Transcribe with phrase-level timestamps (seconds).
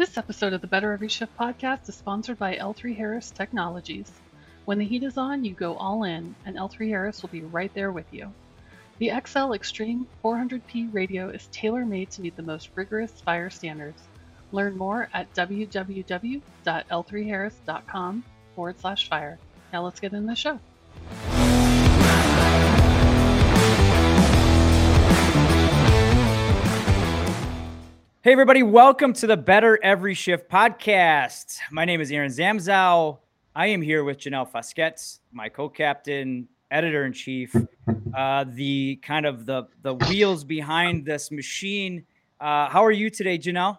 [0.00, 4.10] This episode of the Better Every Shift podcast is sponsored by L3 Harris Technologies.
[4.64, 7.70] When the heat is on, you go all in, and L3 Harris will be right
[7.74, 8.32] there with you.
[8.96, 14.02] The XL Extreme 400p radio is tailor made to meet the most rigorous fire standards.
[14.52, 18.24] Learn more at www.l3harris.com
[18.56, 19.38] forward slash fire.
[19.70, 20.58] Now let's get in the show.
[28.22, 31.58] Hey, everybody, welcome to the Better Every Shift podcast.
[31.70, 33.16] My name is Aaron Zamzow.
[33.56, 37.56] I am here with Janelle Fosketts, my co captain, editor in chief,
[38.14, 42.04] uh, the kind of the, the wheels behind this machine.
[42.38, 43.78] Uh, how are you today, Janelle?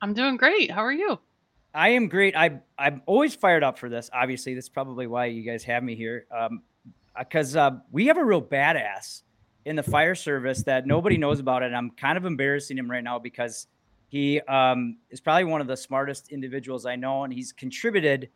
[0.00, 0.70] I'm doing great.
[0.70, 1.18] How are you?
[1.74, 2.36] I am great.
[2.36, 4.08] I, I'm always fired up for this.
[4.12, 6.26] Obviously, that's probably why you guys have me here.
[7.18, 9.22] Because um, uh, we have a real badass
[9.64, 11.64] in the fire service that nobody knows about.
[11.64, 13.66] And I'm kind of embarrassing him right now because
[14.10, 18.28] he um, is probably one of the smartest individuals I know, and he's contributed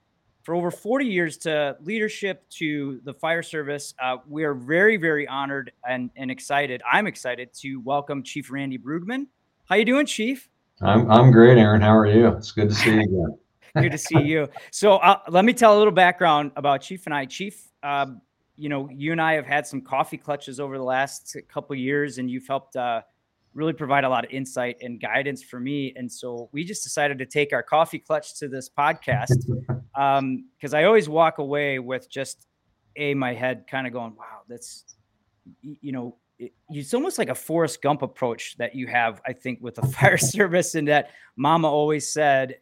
[0.44, 3.92] for over 40 years to leadership to the fire service.
[4.00, 6.80] Uh, we are very, very honored and, and excited.
[6.90, 9.26] I'm excited to welcome Chief Randy Bruegman.
[9.64, 10.48] How you doing, Chief?
[10.80, 11.80] I'm I'm great, Aaron.
[11.80, 12.28] How are you?
[12.28, 13.38] It's good to see you again.
[13.76, 14.48] good to see you.
[14.70, 17.26] So uh, let me tell a little background about Chief and I.
[17.26, 18.20] Chief, um,
[18.56, 22.18] you know, you and I have had some coffee clutches over the last couple years,
[22.18, 22.76] and you've helped.
[22.76, 23.02] Uh,
[23.54, 25.92] really provide a lot of insight and guidance for me.
[25.96, 29.46] And so we just decided to take our coffee clutch to this podcast
[29.94, 32.46] because um, I always walk away with just
[32.96, 34.96] a my head kind of going, wow, that's
[35.62, 39.60] you know, it, it's almost like a Forrest Gump approach that you have, I think,
[39.62, 42.56] with the fire service, and that Mama always said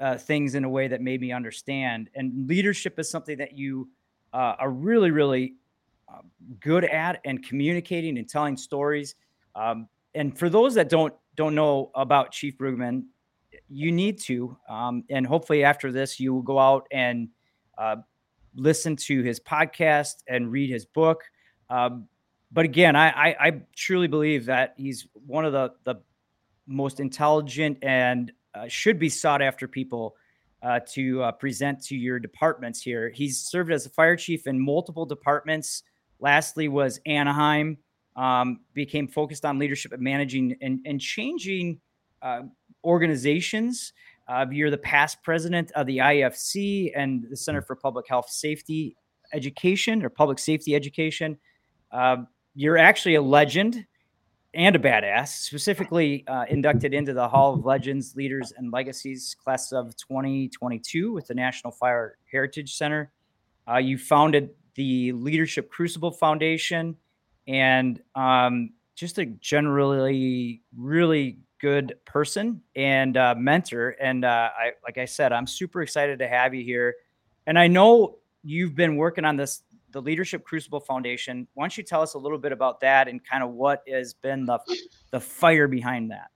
[0.00, 2.10] uh, things in a way that made me understand.
[2.14, 3.88] And leadership is something that you
[4.32, 5.54] uh, are really, really
[6.12, 6.20] uh,
[6.60, 9.14] good at, and communicating and telling stories.
[9.54, 13.04] Um, and for those that don't don't know about Chief Bruegman,
[13.68, 17.28] you need to, um, and hopefully after this, you will go out and
[17.78, 17.96] uh,
[18.56, 21.22] listen to his podcast and read his book.
[21.70, 22.08] Um,
[22.50, 25.96] but again, I, I, I, truly believe that he's one of the the
[26.66, 30.16] most intelligent and uh, should be sought after people
[30.62, 33.10] uh, to uh, present to your departments here.
[33.10, 35.84] He's served as a fire chief in multiple departments.
[36.18, 37.78] Lastly, was Anaheim
[38.18, 41.80] um, became focused on leadership and managing and, and changing
[42.20, 42.40] uh,
[42.84, 43.92] organizations.
[44.26, 48.96] Uh, you're the past president of the IAFC and the Center for Public Health Safety
[49.32, 51.38] Education or Public Safety Education.
[51.92, 52.16] Uh,
[52.56, 53.86] you're actually a legend
[54.52, 59.70] and a badass, specifically uh, inducted into the Hall of Legends, Leaders, and Legacies class
[59.70, 63.12] of 2022 with the National Fire Heritage Center.
[63.70, 66.96] Uh, you founded the Leadership Crucible Foundation
[67.48, 73.96] and um, just a generally really good person and uh, mentor.
[74.00, 76.94] And uh, I, like I said, I'm super excited to have you here.
[77.46, 81.48] And I know you've been working on this, the Leadership Crucible Foundation.
[81.54, 84.12] Why don't you tell us a little bit about that and kind of what has
[84.14, 84.58] been the
[85.10, 86.28] the fire behind that?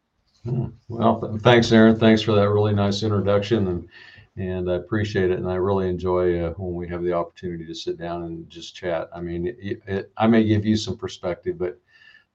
[0.45, 0.69] Hmm.
[0.89, 1.99] Well, th- thanks, Aaron.
[1.99, 3.89] Thanks for that really nice introduction, and
[4.37, 5.38] and I appreciate it.
[5.38, 8.75] And I really enjoy uh, when we have the opportunity to sit down and just
[8.75, 9.09] chat.
[9.15, 11.78] I mean, it, it, I may give you some perspective, but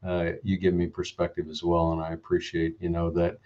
[0.05, 3.39] uh, you give me perspective as well, and I appreciate you know that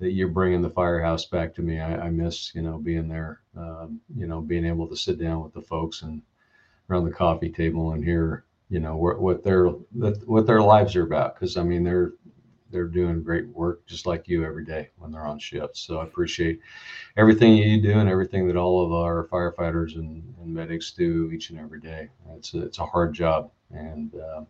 [0.00, 1.80] that you're bringing the firehouse back to me.
[1.80, 5.42] I, I miss you know being there, um, you know, being able to sit down
[5.42, 6.22] with the folks and
[6.88, 11.04] around the coffee table and hear you know what, what their what their lives are
[11.04, 11.34] about.
[11.34, 12.12] Because I mean, they're
[12.70, 15.76] they're doing great work just like you every day when they're on shift.
[15.76, 16.60] So I appreciate
[17.16, 21.50] everything you do and everything that all of our firefighters and, and medics do each
[21.50, 22.08] and every day.
[22.36, 23.50] It's a, it's a hard job.
[23.70, 24.42] And uh,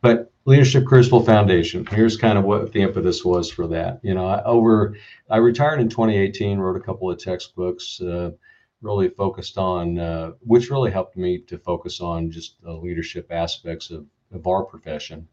[0.00, 1.84] but Leadership Crucible Foundation.
[1.86, 4.00] Here's kind of what the impetus was for that.
[4.02, 4.96] You know, I, over
[5.30, 8.00] I retired in 2018, wrote a couple of textbooks.
[8.00, 8.30] Uh,
[8.82, 13.90] really focused on uh, which really helped me to focus on just the leadership aspects
[13.90, 15.26] of, of our profession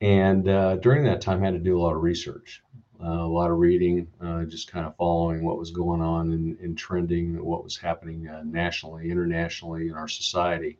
[0.00, 2.62] and uh, during that time, I had to do a lot of research,
[3.02, 6.58] uh, a lot of reading, uh, just kind of following what was going on and,
[6.60, 10.78] and trending, what was happening uh, nationally, internationally in our society.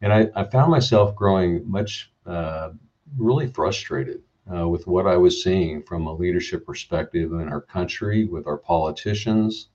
[0.00, 2.70] And I, I found myself growing much, uh,
[3.18, 4.22] really frustrated
[4.54, 8.56] uh, with what I was seeing from a leadership perspective in our country, with our
[8.56, 9.68] politicians,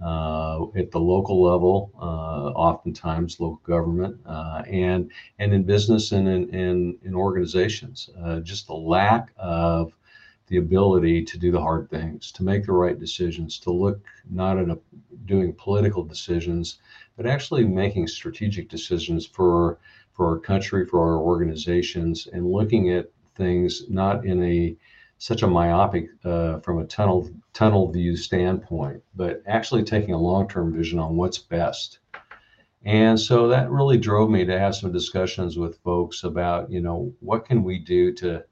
[0.00, 6.28] uh, at the local level, uh, oftentimes local government, uh, and and in business and
[6.28, 8.10] in in, in organizations.
[8.22, 9.92] Uh, just the lack of
[10.48, 14.00] the ability to do the hard things, to make the right decisions, to look
[14.30, 14.78] not at a,
[15.24, 16.78] doing political decisions,
[17.16, 19.78] but actually making strategic decisions for
[20.12, 24.76] for our country, for our organizations, and looking at things not in a
[25.24, 30.46] such a myopic uh, from a tunnel tunnel view standpoint, but actually taking a long
[30.46, 32.00] term vision on what's best.
[32.84, 37.10] And so that really drove me to have some discussions with folks about, you know,
[37.20, 38.44] what can we do to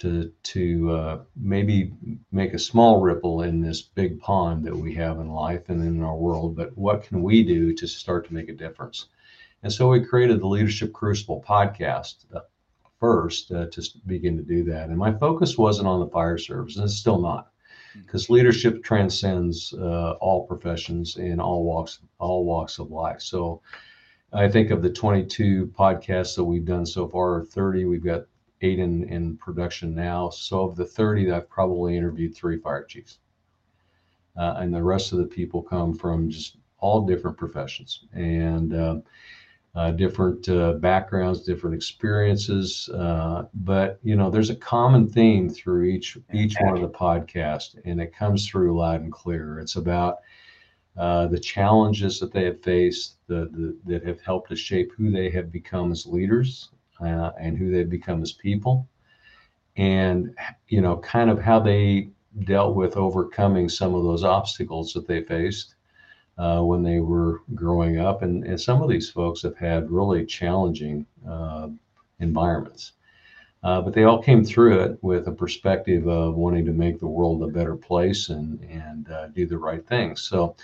[0.00, 1.92] to to uh, maybe
[2.32, 6.02] make a small ripple in this big pond that we have in life and in
[6.02, 9.06] our world, but what can we do to start to make a difference?
[9.62, 12.24] And so we created the Leadership Crucible podcast
[13.02, 14.88] first uh, to begin to do that.
[14.88, 17.50] And my focus wasn't on the fire service, and it's still not,
[18.06, 18.34] because hmm.
[18.34, 23.20] leadership transcends uh, all professions and all walks all walks of life.
[23.20, 23.60] So.
[24.34, 28.22] I think of the 22 podcasts that we've done so far, 30, we've got
[28.62, 30.30] eight in, in production now.
[30.30, 33.18] So of the 30, I've probably interviewed three fire chiefs.
[34.36, 38.96] Uh, and the rest of the people come from just all different professions and uh,
[39.96, 42.88] different uh, backgrounds, different experiences.
[42.90, 47.76] Uh, but you know, there's a common theme through each each one of the podcasts,
[47.84, 49.60] and it comes through loud and clear.
[49.60, 50.18] It's about
[50.96, 55.10] uh, the challenges that they have faced, the, the, that have helped to shape who
[55.10, 56.68] they have become as leaders,
[57.00, 58.86] uh, and who they've become as people,
[59.76, 60.36] and
[60.68, 62.10] you know, kind of how they
[62.44, 65.76] dealt with overcoming some of those obstacles that they faced
[66.38, 68.22] uh, when they were growing up.
[68.22, 71.68] And, and some of these folks have had really challenging uh,
[72.20, 72.92] environments.
[73.62, 77.06] Uh, but they all came through it with a perspective of wanting to make the
[77.06, 80.16] world a better place and, and uh, do the right thing.
[80.16, 80.56] So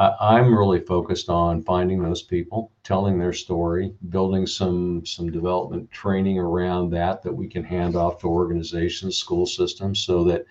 [0.00, 6.38] I'm really focused on finding those people, telling their story, building some some development training
[6.38, 10.46] around that that we can hand off to organizations, school systems, so that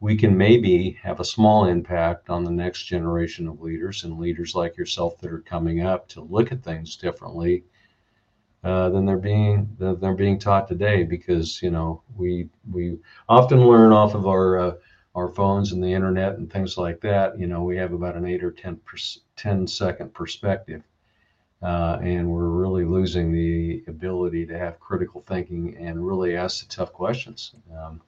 [0.00, 4.54] we can maybe have a small impact on the next generation of leaders and leaders
[4.54, 7.64] like yourself that are coming up to look at things differently
[8.62, 11.02] uh, than they're being than they're being taught today.
[11.02, 12.98] Because you know we we
[13.28, 14.72] often learn off of our uh,
[15.16, 18.26] our phones and the internet and things like that, you know, we have about an
[18.26, 18.98] eight or 10, per,
[19.36, 20.82] 10 second perspective.
[21.62, 26.68] Uh, and we're really losing the ability to have critical thinking and really ask the
[26.68, 27.52] tough questions.
[27.74, 28.02] Um,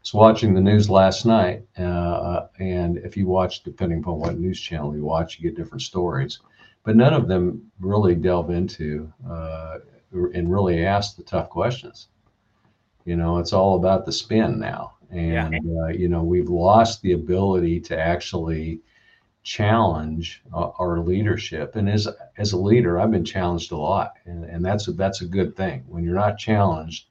[0.00, 4.60] was watching the news last night, uh, and if you watch, depending upon what news
[4.60, 6.38] channel you watch, you get different stories,
[6.84, 9.78] but none of them really delve into uh,
[10.12, 12.08] and really ask the tough questions.
[13.04, 14.94] You know, it's all about the spin now.
[15.10, 15.82] And yeah.
[15.82, 18.80] uh, you know we've lost the ability to actually
[19.42, 21.76] challenge uh, our leadership.
[21.76, 22.06] And as
[22.36, 24.14] as a leader i've been challenged a lot.
[24.26, 25.84] And, and that's a, that's a good thing.
[25.88, 27.06] When you're not challenged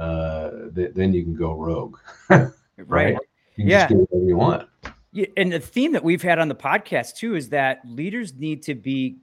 [0.00, 1.96] uh, th- then you can go rogue
[2.30, 2.50] right?
[2.78, 3.16] right,
[3.56, 3.86] you yeah.
[3.86, 4.68] do whatever you want.
[5.12, 8.62] Yeah, and the theme that we've had on the podcast too is that leaders need
[8.64, 9.18] to be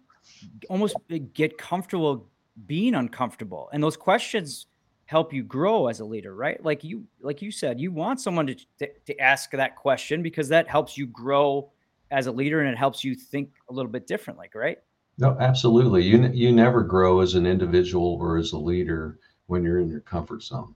[0.70, 0.96] almost
[1.34, 2.28] get comfortable
[2.66, 3.70] being uncomfortable.
[3.72, 4.68] And those questions
[5.06, 6.64] help you grow as a leader right?
[6.64, 10.50] Like you like you said you want someone to, to, to ask that question because
[10.50, 11.72] that helps you grow
[12.12, 14.80] as a leader and it helps you think a little bit different like right?
[15.18, 16.04] No absolutely.
[16.04, 20.02] You you never grow as an individual or as a leader when you're in your
[20.02, 20.74] comfort zone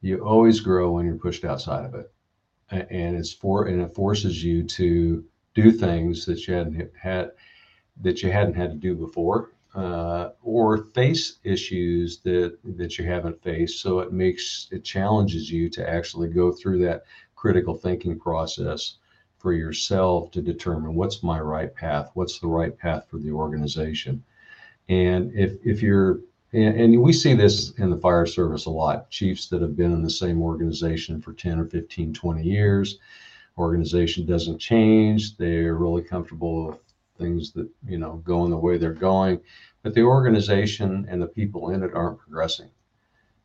[0.00, 2.12] you always grow when you're pushed outside of it
[2.70, 7.30] and it's for and it forces you to do things that you hadn't had
[8.00, 13.42] that you hadn't had to do before uh, or face issues that that you haven't
[13.42, 13.80] faced.
[13.80, 17.04] So it makes it challenges you to actually go through that
[17.36, 18.96] critical thinking process
[19.38, 24.24] for yourself to determine what's my right path, what's the right path for the organization.
[24.88, 26.20] And if if you're
[26.52, 29.10] and, and we see this in the fire service a lot.
[29.10, 32.98] Chiefs that have been in the same organization for 10 or 15 20 years
[33.58, 35.36] organization doesn't change.
[35.36, 36.78] They're really comfortable with
[37.18, 39.40] things that you know going the way they're going.
[39.82, 42.70] But the organization and the people in it aren't progressing.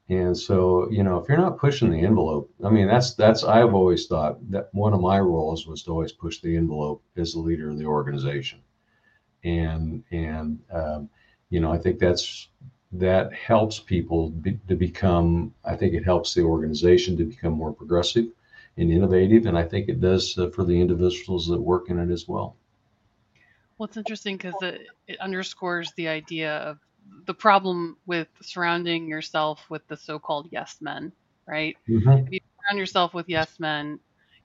[0.10, 3.74] And so you know if you're not pushing the envelope i mean that's that's i've
[3.74, 7.40] always thought that one of my roles was to always push the envelope as the
[7.40, 8.60] leader of the organization.
[9.44, 11.10] And and um,
[11.50, 12.50] you know i think that's
[12.94, 17.74] that helps people be, to become i think it helps the organization to become more
[17.74, 18.26] progressive
[18.78, 22.12] and innovative and i think it does uh, for the individuals that work in it
[22.12, 22.56] as well
[23.78, 26.80] well, it's interesting because it, it underscores the idea of
[27.26, 31.12] the problem with surrounding yourself with the so-called yes men,
[31.48, 31.76] right?
[31.90, 32.10] Mm-hmm.
[32.10, 34.00] If you surround yourself with yes men,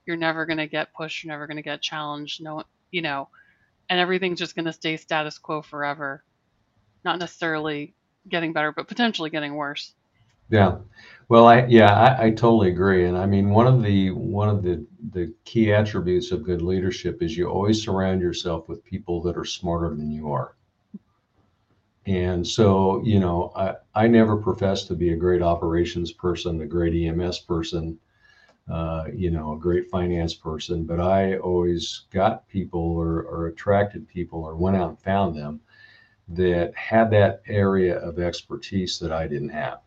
[0.05, 3.29] you're never going to get pushed, you're never going to get challenged, no, you know,
[3.89, 6.23] and everything's just going to stay status quo forever.
[7.05, 7.93] Not necessarily
[8.27, 9.93] getting better, but potentially getting worse.
[10.49, 10.77] Yeah.
[11.27, 13.05] Well, I yeah, I, I totally agree.
[13.05, 17.21] And I mean, one of the one of the the key attributes of good leadership
[17.23, 20.55] is you always surround yourself with people that are smarter than you are.
[22.05, 26.65] And so, you know, I, I never professed to be a great operations person, a
[26.65, 27.99] great EMS person.
[28.69, 34.07] uh, you know, a great finance person, but I always got people or, or attracted
[34.07, 35.61] people or went out and found them
[36.29, 39.79] that had that area of expertise that I didn't have.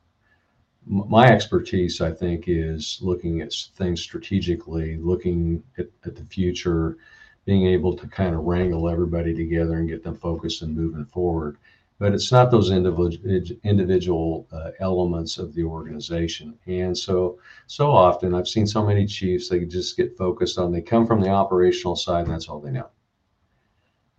[0.84, 6.96] My expertise, I think, is looking at things strategically, looking at, at the future,
[7.44, 11.58] being able to kind of wrangle everybody together and get them focused and moving forward.
[12.00, 16.58] But it's not those individual individual uh, elements of the organization.
[16.66, 20.82] And so, so often I've seen so many chiefs, they just get focused on, they
[20.82, 22.88] come from the operational side and that's all they know.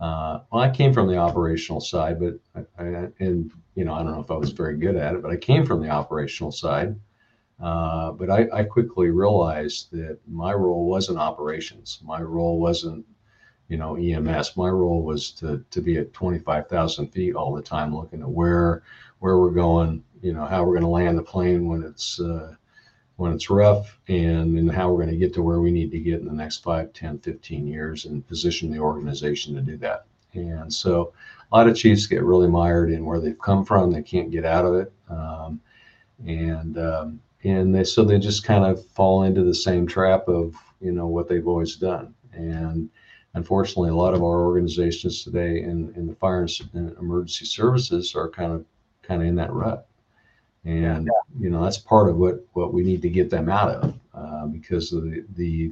[0.04, 4.04] Uh, well, I came from the operational side, but I, I, and you know, I
[4.04, 6.52] don't know if I was very good at it, but I came from the operational
[6.52, 7.00] side.
[7.58, 12.02] Uh, but I, I quickly realized that my role wasn't operations.
[12.04, 13.06] My role wasn't,
[13.70, 14.58] you know, EMS.
[14.58, 18.84] My role was to to be at 25,000 feet all the time, looking at where
[19.20, 22.54] where we're going, you know, how we're going to land the plane when it's uh,
[23.18, 26.00] when it's rough, and and how we're going to get to where we need to
[26.00, 30.06] get in the next 5, 10, 15 years, and position the organization to do that.
[30.34, 31.14] And so,
[31.52, 33.92] a lot of chiefs get really mired in where they've come from.
[33.92, 34.92] They can't get out of it.
[35.10, 35.62] Um,
[36.26, 40.56] and um, and they so they just kind of fall into the same trap of
[40.80, 42.90] you know what they've always done and
[43.36, 48.16] unfortunately a lot of our organizations today in, in the fire and and emergency services
[48.16, 48.66] are kind of
[49.02, 49.88] kind of in that rut
[50.66, 53.94] and you know that's part of what what we need to get them out of
[54.14, 55.72] uh, because of the, the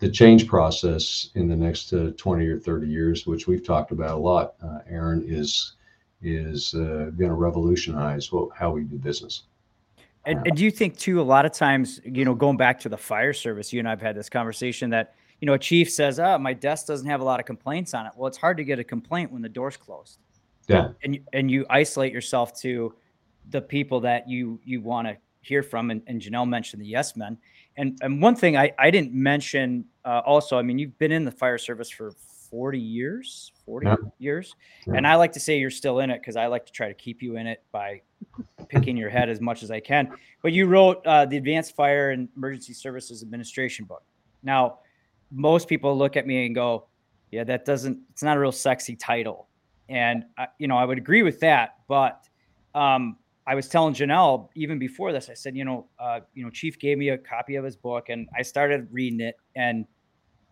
[0.00, 4.10] the change process in the next uh, 20 or 30 years which we've talked about
[4.10, 5.74] a lot uh, aaron is
[6.22, 9.44] is uh, going to revolutionize what, how we do business
[10.26, 11.18] And, and do you think too?
[11.18, 14.02] A lot of times, you know, going back to the fire service, you and I've
[14.02, 17.24] had this conversation that you know a chief says, "Ah, my desk doesn't have a
[17.24, 19.78] lot of complaints on it." Well, it's hard to get a complaint when the door's
[19.78, 20.18] closed,
[20.70, 22.94] yeah and and you isolate yourself to
[23.48, 25.90] the people that you you want to hear from.
[25.90, 27.38] And, and Janelle mentioned the yes men.
[27.76, 31.24] And and one thing I I didn't mention uh, also, I mean, you've been in
[31.24, 32.12] the fire service for
[32.50, 33.96] forty years, forty Yeah.
[34.18, 34.54] years,
[34.86, 34.94] Yeah.
[34.96, 36.94] and I like to say you're still in it because I like to try to
[36.94, 38.02] keep you in it by
[38.68, 40.12] picking your head as much as I can.
[40.42, 44.02] But you wrote uh, the Advanced Fire and Emergency Services Administration book.
[44.42, 44.78] Now,
[45.30, 46.86] most people look at me and go,
[47.30, 47.98] "Yeah, that doesn't.
[48.10, 49.48] It's not a real sexy title."
[49.88, 51.76] And I, you know, I would agree with that.
[51.88, 52.26] But
[52.74, 53.16] um,
[53.50, 56.78] I was telling Janelle even before this, I said, you know, uh, you know, Chief
[56.78, 59.86] gave me a copy of his book, and I started reading it, and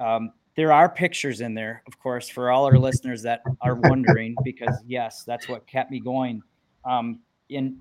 [0.00, 4.34] um, there are pictures in there, of course, for all our listeners that are wondering,
[4.42, 6.42] because yes, that's what kept me going.
[6.84, 7.76] Um, and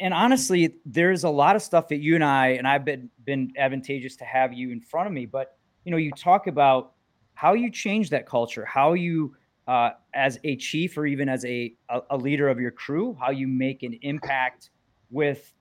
[0.00, 3.52] and honestly, there's a lot of stuff that you and I and I've been been
[3.58, 5.26] advantageous to have you in front of me.
[5.26, 6.92] But you know, you talk about
[7.34, 9.36] how you change that culture, how you
[9.68, 11.74] uh, as a chief or even as a,
[12.10, 14.70] a leader of your crew, how you make an impact
[15.10, 15.52] with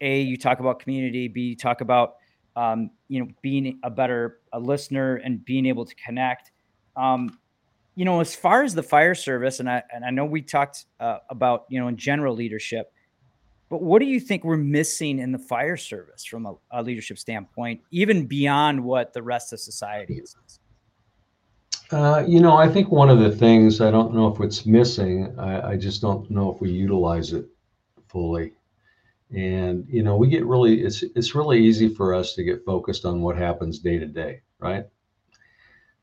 [0.00, 2.16] a you talk about community, b you talk about
[2.56, 6.52] um, you know being a better a listener and being able to connect.
[6.96, 7.38] Um,
[7.96, 10.86] you know, as far as the fire service, and I and I know we talked
[10.98, 12.90] uh, about you know in general leadership,
[13.68, 17.18] but what do you think we're missing in the fire service from a, a leadership
[17.18, 20.34] standpoint, even beyond what the rest of society is?
[21.90, 25.34] Uh, you know, I think one of the things I don't know if it's missing.
[25.38, 27.46] I, I just don't know if we utilize it
[28.08, 28.52] fully.
[29.34, 33.04] And you know, we get really it's it's really easy for us to get focused
[33.04, 34.84] on what happens day to day, right?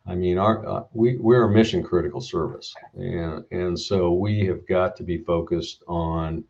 [0.05, 4.65] I mean, our uh, we we're a mission critical service, and and so we have
[4.67, 6.43] got to be focused on,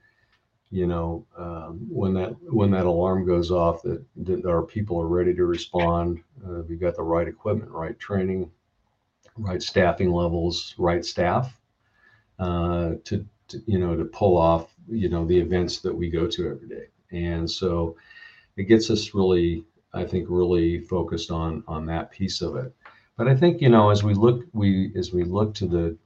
[0.70, 5.08] you know, um, when that when that alarm goes off, that, that our people are
[5.08, 6.20] ready to respond.
[6.46, 8.51] Uh, we've got the right equipment, right training,
[9.38, 11.60] right staffing levels, right staff
[12.39, 16.27] uh, to, to you know to pull off you know the events that we go
[16.27, 16.88] to every day.
[17.12, 17.96] And so
[18.58, 19.63] it gets us really,
[19.94, 22.74] I think, really focused on on that piece of it.
[23.17, 25.98] But I think you know as we look we as we look to the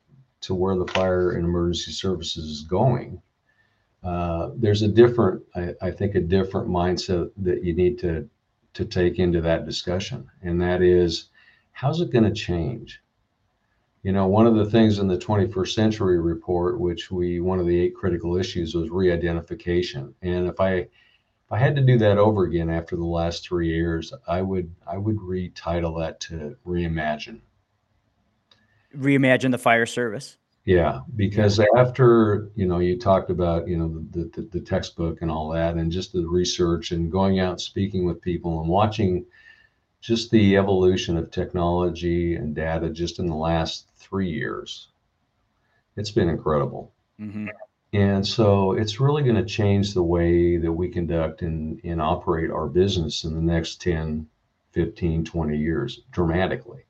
[0.42, 3.22] to where the fire and emergency services is going.
[4.04, 8.28] Uh, there's a different, I, I think, a different mindset that you need to
[8.74, 11.30] to take into that discussion, and that is,
[11.74, 13.02] how's it going to change?
[14.04, 17.68] You know, one of the things in the 21st century report, which we one of
[17.68, 20.14] the eight critical issues was re-identification.
[20.24, 23.68] And if I if I had to do that over again after the last three
[23.68, 27.42] years, I would I would retitle that to reimagine.
[28.96, 30.38] Reimagine the fire service.
[30.66, 35.30] Yeah, because after you know you talked about you know the, the the textbook and
[35.30, 39.26] all that, and just the research and going out speaking with people and watching
[40.02, 44.90] just the evolution of technology and data just in the last three years,
[45.96, 46.92] it's been incredible.
[47.20, 47.48] Mm-hmm.
[47.94, 52.50] And so it's really going to change the way that we conduct and, and operate
[52.50, 54.28] our business in the next 10,
[54.72, 56.86] 15, 20 years dramatically.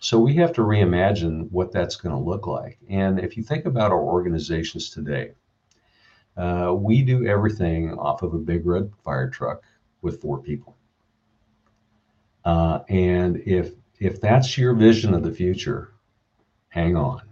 [0.00, 2.78] So we have to reimagine what that's going to look like.
[2.88, 5.32] And if you think about our organizations today,
[6.36, 9.62] uh, we do everything off of a big red fire truck
[10.02, 10.75] with four people.
[12.46, 15.94] Uh, and if if that's your vision of the future,
[16.68, 17.22] hang on,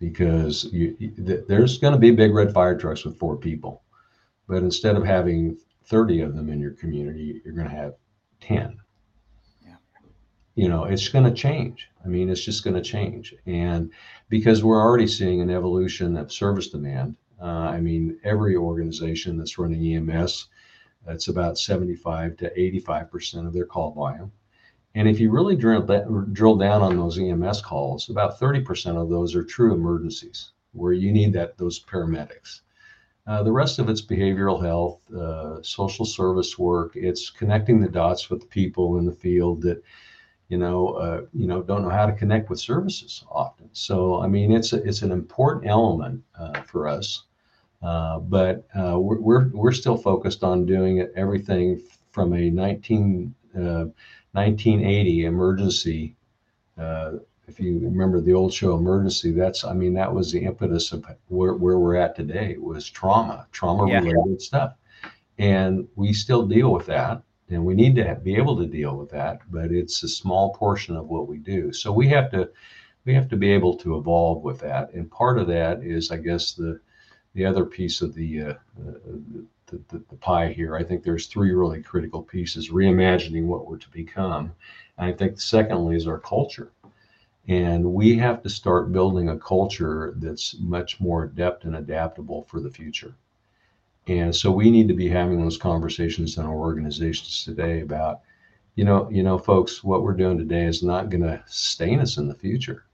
[0.00, 3.82] because you, you, there's going to be big red fire trucks with four people,
[4.48, 7.94] but instead of having 30 of them in your community, you're going to have
[8.40, 8.78] 10.
[9.62, 9.74] Yeah.
[10.54, 11.90] You know, it's going to change.
[12.02, 13.90] I mean, it's just going to change, and
[14.30, 17.16] because we're already seeing an evolution of service demand.
[17.42, 20.48] Uh, I mean, every organization that's running EMS,
[21.06, 24.32] it's about 75 to 85 percent of their call volume
[24.94, 29.08] and if you really drill, that, drill down on those EMS calls, about 30% of
[29.08, 32.60] those are true emergencies where you need that those paramedics.
[33.26, 36.92] Uh, the rest of it's behavioral health, uh, social service work.
[36.94, 39.82] It's connecting the dots with people in the field that,
[40.48, 43.70] you know, uh, you know, don't know how to connect with services often.
[43.72, 47.24] So, I mean, it's a, it's an important element uh, for us,
[47.84, 55.24] uh, but uh, we're, we're we're still focused on doing everything from a 19 1980
[55.26, 56.16] emergency.
[56.78, 57.12] Uh,
[57.46, 61.04] if you remember the old show emergency, that's I mean that was the impetus of
[61.28, 62.56] where, where we're at today.
[62.58, 64.36] Was trauma, trauma related yeah.
[64.38, 64.74] stuff,
[65.38, 69.10] and we still deal with that, and we need to be able to deal with
[69.10, 69.40] that.
[69.50, 72.48] But it's a small portion of what we do, so we have to
[73.04, 74.94] we have to be able to evolve with that.
[74.94, 76.80] And part of that is, I guess, the
[77.34, 78.92] the other piece of the, uh, uh
[79.66, 80.76] the, the, the, pie here.
[80.76, 84.52] I think there's three really critical pieces reimagining what we're to become.
[84.98, 86.70] And I think secondly is our culture.
[87.48, 92.60] And we have to start building a culture that's much more adept and adaptable for
[92.60, 93.14] the future.
[94.06, 98.20] And so we need to be having those conversations in our organizations today about,
[98.76, 102.16] you know, you know, folks, what we're doing today is not going to sustain us
[102.16, 102.84] in the future.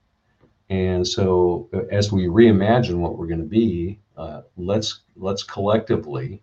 [0.69, 6.41] And so as we reimagine what we're going to be, uh, let's let's collectively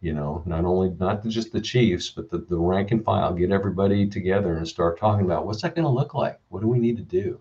[0.00, 3.50] you know, not only not just the Chiefs, but the, the rank and file, get
[3.50, 6.40] everybody together and start talking about what's that going to look like?
[6.48, 7.40] What do we need to do?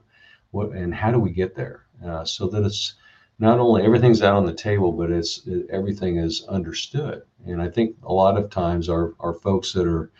[0.51, 1.85] What and how do we get there?
[2.05, 2.95] Uh, so that it's
[3.39, 7.21] not only everything's out on the table, but it's it, everything is understood.
[7.45, 10.11] And I think a lot of times our our folks that are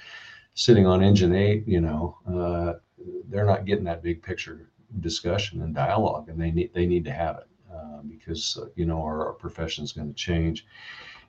[0.54, 2.80] sitting on engine eight, you know, uh,
[3.28, 4.70] they're not getting that big picture
[5.02, 7.49] discussion and dialogue, and they need they need to have it
[7.80, 10.66] uh, because uh, you know our, our profession is going to change.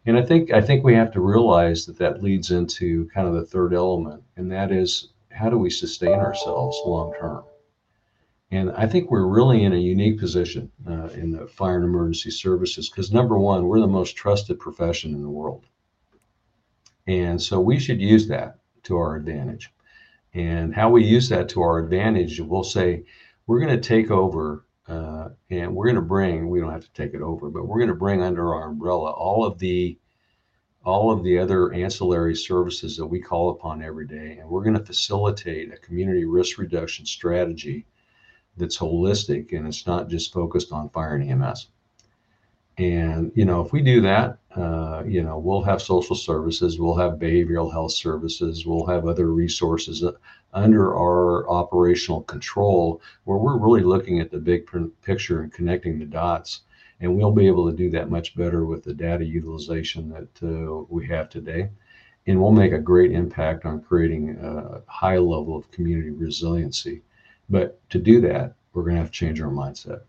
[0.06, 3.34] And I think I think we have to realize that that leads into kind of
[3.34, 7.44] the third element, and that is how do we sustain ourselves long term?
[8.50, 12.30] And I think we're really in a unique position uh, in the fire and emergency
[12.30, 15.66] services because number one, we're the most trusted profession in the world,
[17.06, 19.70] and so we should use that to our advantage.
[20.32, 23.04] And how we use that to our advantage, we'll say
[23.46, 26.92] we're going to take over uh, and we're going to bring we don't have to
[26.92, 29.98] take it over but we're going to bring under our umbrella all of the
[30.84, 34.38] all of the other ancillary services that we call upon every day.
[34.40, 37.86] And we're going to facilitate a community risk reduction strategy
[38.56, 41.68] that's holistic and it's not just focused on fire and ems
[42.78, 46.96] and you know if we do that uh, you know we'll have social services we'll
[46.96, 50.04] have behavioral health services we'll have other resources
[50.52, 54.68] under our operational control where we're really looking at the big
[55.02, 56.62] picture and connecting the dots.
[57.00, 60.84] And we'll be able to do that much better with the data utilization that uh,
[60.88, 61.70] we have today.
[62.26, 67.02] And we'll make a great impact on creating a high level of community resiliency.
[67.48, 70.02] But to do that, we're going to have to change our mindset.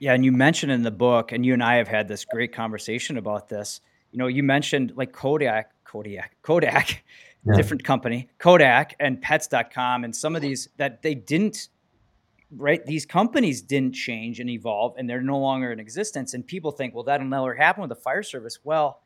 [0.00, 0.14] Yeah.
[0.14, 3.18] And you mentioned in the book, and you and I have had this great conversation
[3.18, 3.80] about this.
[4.10, 7.04] You know, you mentioned like Kodak, Kodak, Kodak
[7.48, 7.56] yeah.
[7.56, 11.68] different company, Kodak and pets.com and some of these that they didn't
[12.56, 16.70] right these companies didn't change and evolve and they're no longer in existence and people
[16.70, 19.02] think well that'll never happen with the fire service well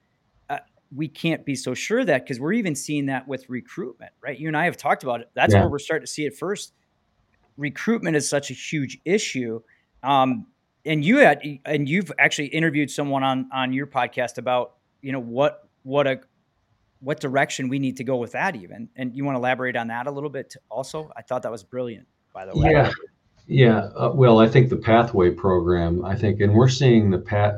[0.48, 0.58] uh,
[0.94, 4.46] we can't be so sure that because we're even seeing that with recruitment right you
[4.46, 5.60] and i have talked about it that's yeah.
[5.60, 6.72] where we're starting to see it first
[7.56, 9.60] recruitment is such a huge issue
[10.04, 10.46] um,
[10.84, 15.20] and you had and you've actually interviewed someone on on your podcast about you know
[15.20, 16.20] what what a
[17.02, 18.88] what direction we need to go with that even.
[18.96, 21.10] And you want to elaborate on that a little bit also?
[21.16, 22.70] I thought that was brilliant by the way.
[22.70, 22.90] Yeah.
[23.48, 27.56] Yeah uh, well i think the pathway program i think and we're seeing the pat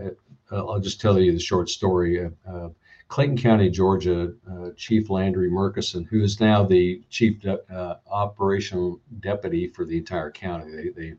[0.51, 2.69] uh, i'll just tell you the short story uh,
[3.09, 8.99] clayton county georgia uh, chief landry Merkison who is now the chief de- uh, operational
[9.21, 10.73] deputy for the entire county.
[10.75, 11.15] They, they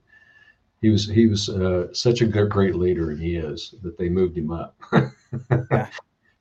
[0.81, 4.07] he was he was uh, such a good, great leader, and he is that they
[4.07, 4.77] moved him up.
[5.51, 5.89] yeah.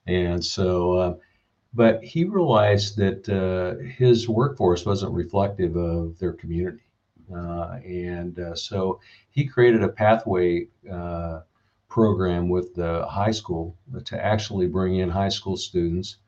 [0.07, 1.15] And so, uh,
[1.75, 6.85] but he realized that uh, his workforce wasn't reflective of their community,
[7.35, 11.41] uh, and uh, so he created a pathway uh,
[11.89, 16.19] program with the high school to actually bring in high school students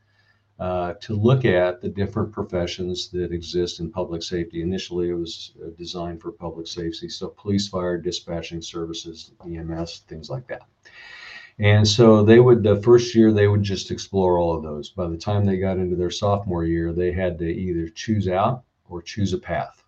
[0.58, 4.62] uh, to look at the different professions that exist in public safety.
[4.62, 10.30] Initially, it was uh, designed for public safety, so police, fire, dispatching services, EMS, things
[10.30, 10.62] like that.
[11.58, 14.90] And so they would, the first year, they would just explore all of those.
[14.90, 18.64] By the time they got into their sophomore year, they had to either choose out
[18.90, 19.82] or choose a path.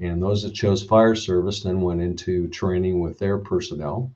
[0.00, 4.12] And those that chose fire service then went into training with their personnel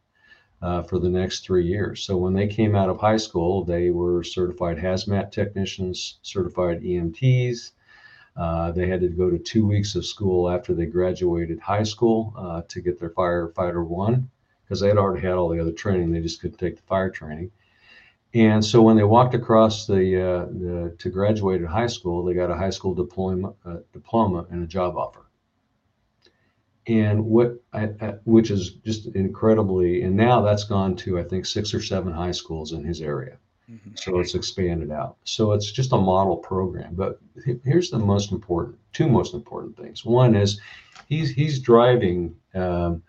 [0.60, 2.02] uh, for the next three years.
[2.02, 7.70] So when they came out of high school, they were certified hazmat technicians, certified EMTs.
[8.36, 12.34] Uh, they had to go to two weeks of school after they graduated high school
[12.36, 14.28] uh, to get their firefighter one
[14.66, 16.12] because they had already had all the other training.
[16.12, 17.50] They just couldn't take the fire training.
[18.34, 22.34] And so when they walked across the, uh, the to graduate at high school, they
[22.34, 25.26] got a high school diploma, uh, diploma and a job offer
[26.86, 31.46] and what I, I, which is just incredibly and now that's gone to i think
[31.46, 33.38] six or seven high schools in his area
[33.70, 33.90] mm-hmm.
[33.94, 37.20] so it's expanded out so it's just a model program but
[37.64, 40.60] here's the most important two most important things one is
[41.08, 43.02] he's he's driving um,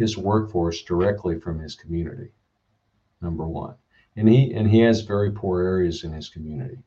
[0.00, 2.30] his workforce directly from his community
[3.20, 3.74] number one.
[4.16, 6.78] And he and he has very poor areas in his community.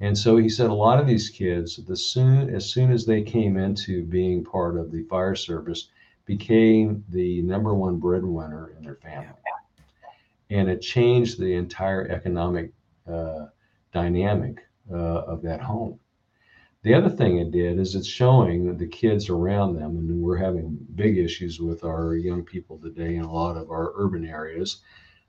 [0.00, 3.22] And so he said a lot of these kids, the soon as soon as they
[3.22, 5.88] came into being part of the fire service,
[6.24, 9.38] became the number one breadwinner in their family,
[10.50, 12.72] and it changed the entire economic
[13.06, 13.46] uh,
[13.92, 15.98] dynamic uh, of that home.
[16.86, 20.78] The other thing it did is it's showing the kids around them, and we're having
[20.94, 24.82] big issues with our young people today in a lot of our urban areas,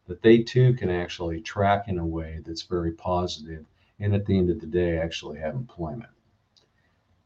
[0.05, 3.65] that they too can actually track in a way that's very positive
[3.99, 6.11] and at the end of the day actually have employment.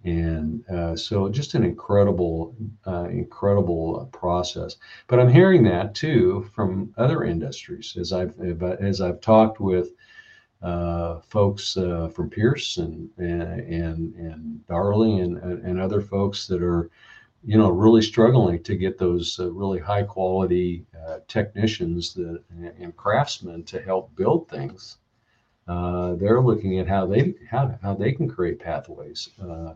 [0.06, 2.56] And uh, so just an incredible
[2.88, 4.78] uh, incredible process.
[5.08, 9.90] But i'm hearing that too from other industries as i've as i've talked with
[10.62, 16.90] folks uh, from pierce and and and darley and and other folks that are
[17.44, 22.44] you know really struggling to get those uh, really high quality uh, technicians that,
[22.80, 24.98] and craftsmen to help build things
[25.68, 29.74] uh, they're looking at how they how, how they can create pathways uh,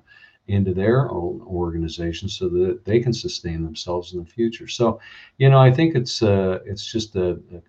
[0.47, 4.67] into their own organization so that they can sustain themselves in the future.
[4.67, 4.99] So,
[5.37, 7.61] you know, I think it's uh, it's just a, a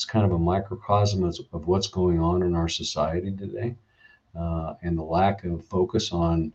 [0.00, 3.74] it's kind of a microcosm of, of, what's going on in our society today,
[4.34, 6.54] uh, and the lack of focus on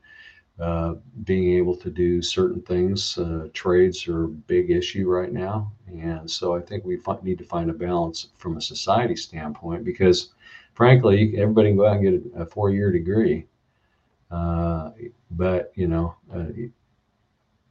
[0.60, 3.20] uh, being able to do certain things.
[3.20, 7.38] Uh, trades are a big issue right now, and so I think we f- need
[7.38, 10.30] to find a balance from a society standpoint because
[10.74, 13.46] frankly, everybody can go out and get a, a four-year degree,
[14.32, 14.90] uh,
[15.30, 16.72] but you know, uh, you,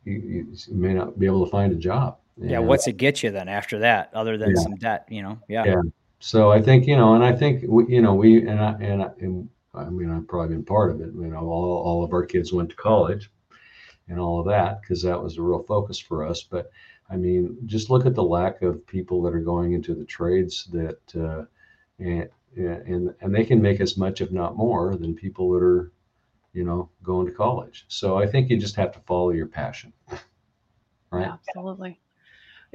[0.04, 2.18] you, may not be able to find a job.
[2.36, 4.62] Yeah, and, what's it get you then after that, other than yeah.
[4.62, 5.06] some debt?
[5.08, 5.64] You know, yeah.
[5.64, 5.82] Yeah.
[6.20, 9.02] So I think you know, and I think we, you know, we and I and,
[9.02, 11.12] I, and I mean, I've probably been part of it.
[11.14, 13.30] You know, all all of our kids went to college,
[14.08, 16.42] and all of that because that was a real focus for us.
[16.42, 16.70] But
[17.10, 20.68] I mean, just look at the lack of people that are going into the trades
[20.72, 21.16] that.
[21.16, 21.44] Uh,
[21.98, 25.92] and and and they can make as much, if not more, than people that are,
[26.52, 27.84] you know, going to college.
[27.88, 29.92] So I think you just have to follow your passion,
[31.10, 31.22] right?
[31.22, 32.00] Yeah, absolutely.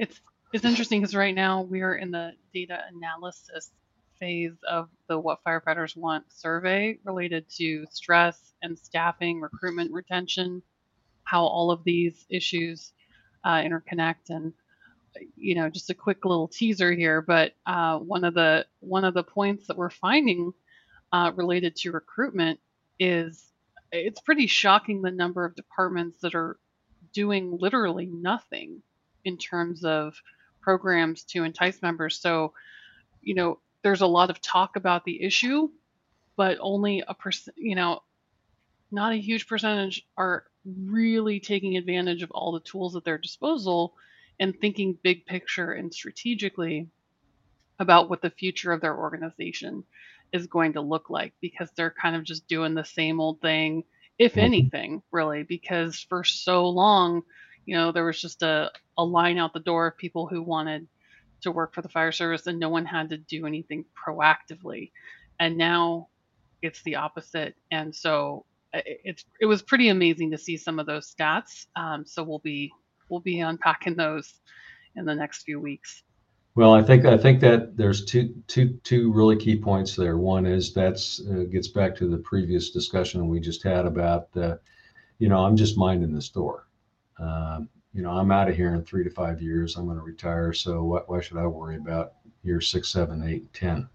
[0.00, 0.18] It's
[0.54, 3.70] it's interesting because right now we're in the data analysis
[4.18, 10.62] phase of the What Firefighters Want survey related to stress and staffing, recruitment, retention,
[11.24, 12.94] how all of these issues
[13.44, 14.30] uh, interconnect.
[14.30, 14.54] And
[15.36, 19.12] you know, just a quick little teaser here, but uh, one of the one of
[19.12, 20.54] the points that we're finding
[21.12, 22.58] uh, related to recruitment
[22.98, 23.52] is
[23.92, 26.58] it's pretty shocking the number of departments that are
[27.12, 28.80] doing literally nothing
[29.24, 30.14] in terms of
[30.60, 32.18] programs to entice members.
[32.20, 32.52] So,
[33.22, 35.70] you know, there's a lot of talk about the issue,
[36.36, 38.02] but only a percent, you know,
[38.90, 43.94] not a huge percentage are really taking advantage of all the tools at their disposal
[44.38, 46.88] and thinking big picture and strategically
[47.78, 49.84] about what the future of their organization
[50.32, 53.84] is going to look like because they're kind of just doing the same old thing
[54.18, 54.40] if mm-hmm.
[54.40, 57.22] anything really because for so long
[57.66, 60.86] you know there was just a, a line out the door of people who wanted
[61.42, 64.90] to work for the fire service and no one had to do anything proactively
[65.38, 66.08] and now
[66.62, 71.12] it's the opposite and so it's it was pretty amazing to see some of those
[71.12, 72.70] stats um, so we'll be
[73.10, 74.40] we'll be unpacking those
[74.96, 76.02] in the next few weeks.
[76.54, 80.18] Well, I think I think that there's two two two really key points there.
[80.18, 84.56] One is that's uh, gets back to the previous discussion we just had about, uh,
[85.18, 86.66] you know, I'm just minding the store.
[87.20, 89.76] Um, you know, I'm out of here in three to five years.
[89.76, 90.52] I'm going to retire.
[90.52, 93.88] So why, why should I worry about year six, seven, eight, ten?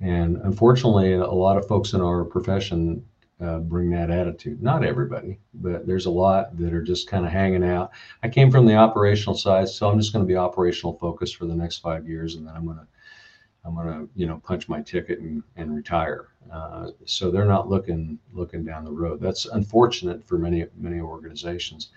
[0.00, 3.04] And unfortunately, a lot of folks in our profession
[3.40, 4.62] uh, bring that attitude.
[4.62, 7.90] Not everybody, but there's a lot that are just kind of hanging out.
[8.22, 11.46] I came from the operational side, so I'm just going to be operational focused for
[11.46, 12.86] the next five years, and then I'm going to
[13.64, 16.28] I'm to you know punch my ticket and, and retire.
[16.52, 19.20] Uh, so they're not looking looking down the road.
[19.20, 21.90] That's unfortunate for many many organizations.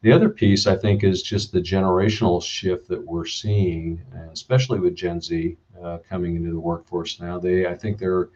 [0.00, 4.00] The other piece I think is just the generational shift that we're seeing,
[4.32, 7.38] especially with Gen Z uh, coming into the workforce now.
[7.38, 8.28] They I think they're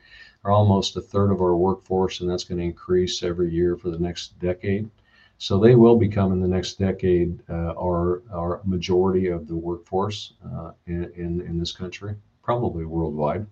[0.45, 3.91] are almost a third of our workforce, and that's going to increase every year for
[3.91, 4.91] the next decade.
[5.39, 10.35] So they will become in the next decade uh, our, our majority of the workforce
[10.45, 13.47] uh, in, in, in, this country, probably worldwide.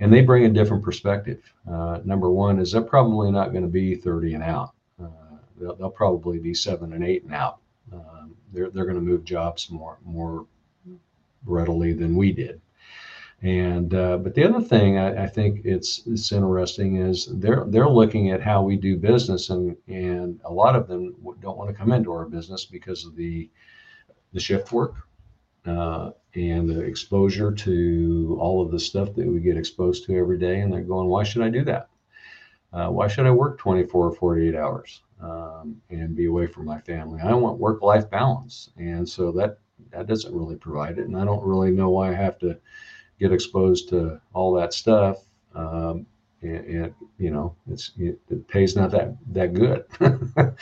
[0.00, 1.40] And they bring a different perspective.
[1.70, 4.74] Uh, number one is they're probably not going to be 30 and out.
[5.02, 5.08] Uh,
[5.58, 7.58] they'll, they'll, probably be seven and eight and out.
[7.92, 10.46] Um, they're they're going to move jobs more more
[11.46, 12.60] readily than we did.
[13.42, 17.88] And uh, but the other thing I, I, think it's it's interesting is they're they're
[17.88, 21.76] looking at how we do business, and and a lot of them don't want to
[21.76, 23.50] come into our business because of the
[24.32, 24.94] the shift work
[25.66, 30.38] uh, and the exposure to all of the stuff that we get exposed to every
[30.38, 31.88] day, and they're going, why should I do that?
[32.72, 36.78] Uh, why should I work 24 or 48 hours um, and be away from my
[36.80, 37.20] family?
[37.22, 39.58] I want work-life balance, and so that
[39.90, 42.58] that doesn't really provide it, and I don't really know why I have to
[43.18, 46.06] get exposed to all that stuff, um,
[46.42, 49.84] and, and, you know, it's it, it, pays not that that good.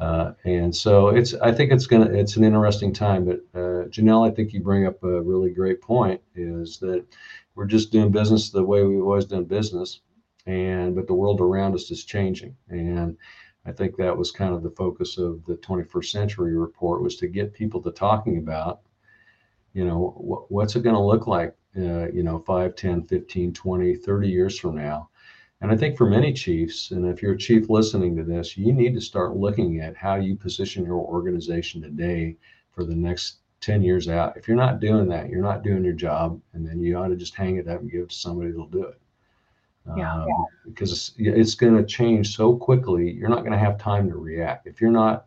[0.00, 3.24] uh, and so it's I think it's gonna it's an interesting time.
[3.24, 6.20] But uh, Janelle, I think you bring up a really great point.
[6.34, 7.04] Is that
[7.54, 10.00] we're just doing business the way we've always done business,
[10.46, 13.16] and but the world around us is changing and.
[13.64, 17.28] I think that was kind of the focus of the 21st century report was to
[17.28, 18.80] get people to talking about,
[19.72, 23.52] you know, wh- what's it going to look like uh, you know, 5, 10, 15,
[23.52, 25.08] 20, 30 years from now.
[25.62, 28.72] And I think for many chiefs, and if you're a chief listening to this, you
[28.72, 32.36] need to start looking at how you position your organization today
[32.72, 34.36] for the next 10 years out.
[34.36, 37.16] If you're not doing that, you're not doing your job, and then you ought to
[37.16, 39.00] just hang it up and give it to somebody that'll do it.
[39.96, 40.24] Yeah.
[40.24, 40.28] Um,
[40.66, 44.16] because it's, it's going to change so quickly, you're not going to have time to
[44.16, 44.66] react.
[44.66, 45.26] If you're not,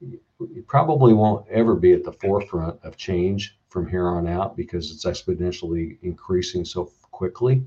[0.00, 4.90] you probably won't ever be at the forefront of change from here on out because
[4.90, 7.66] it's exponentially increasing so quickly.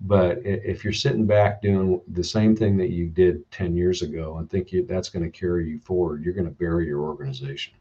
[0.00, 4.38] But if you're sitting back doing the same thing that you did 10 years ago
[4.38, 7.74] and think you, that's going to carry you forward, you're going to bury your organization.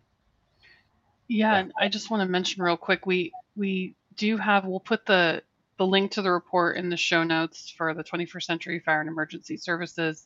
[1.28, 5.06] Yeah, and I just want to mention real quick, we we do have we'll put
[5.06, 5.44] the
[5.78, 9.10] the link to the report in the show notes for the 21st Century Fire and
[9.10, 10.26] Emergency Services.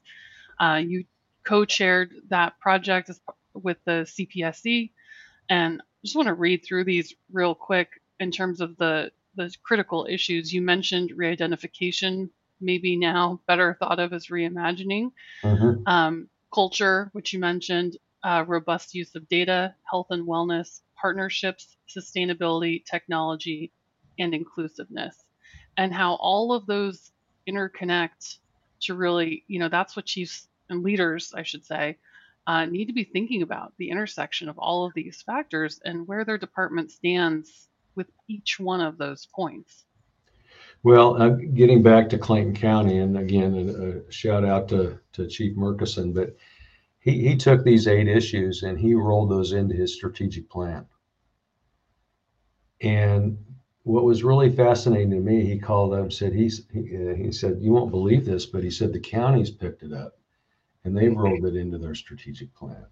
[0.60, 1.04] Uh, you
[1.43, 3.12] co-chaired that project
[3.54, 4.91] with the CPSE,
[5.49, 9.54] and I just want to read through these real quick in terms of the the
[9.63, 15.12] critical issues you mentioned re-identification maybe now better thought of as reimagining
[15.44, 15.88] mm-hmm.
[15.88, 22.84] um, culture which you mentioned uh, robust use of data health and wellness partnerships sustainability
[22.86, 23.72] technology
[24.20, 25.24] and inclusiveness
[25.78, 27.12] and how all of those
[27.48, 28.38] interconnect
[28.82, 31.98] to really you know that's what chiefs and leaders i should say
[32.48, 36.26] uh, need to be thinking about the intersection of all of these factors and where
[36.26, 39.86] their department stands with each one of those points.
[40.84, 45.27] Well, uh, getting back to Clayton County, and again, a, a shout out to, to
[45.27, 46.36] Chief Merkison, but
[46.99, 50.86] he, he took these eight issues and he rolled those into his strategic plan.
[52.82, 53.38] And
[53.84, 57.32] what was really fascinating to me, he called up and said, he's, he, uh, he
[57.32, 60.17] said, you won't believe this, but he said the county's picked it up
[60.84, 62.86] and they've rolled it into their strategic plan.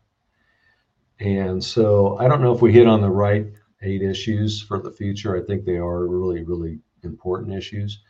[1.19, 3.47] And so I don't know if we hit on the right
[3.81, 5.35] eight issues for the future.
[5.35, 8.01] I think they are really, really important issues.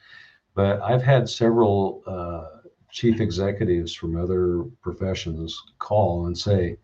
[0.55, 6.77] But I've had several uh, chief executives from other professions call and say,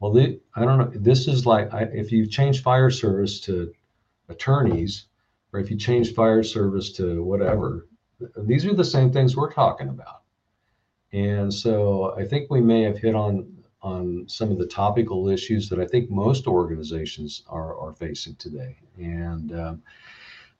[0.00, 3.72] well, they, I don't know, this is like I, if you change fire service to
[4.28, 5.06] attorneys,
[5.52, 7.88] or if you change fire service to whatever,
[8.38, 10.22] these are the same things we're talking about.
[11.12, 15.68] And so I think we may have hit on on some of the topical issues
[15.68, 18.76] that I think most organizations are are facing today.
[18.98, 19.82] And um,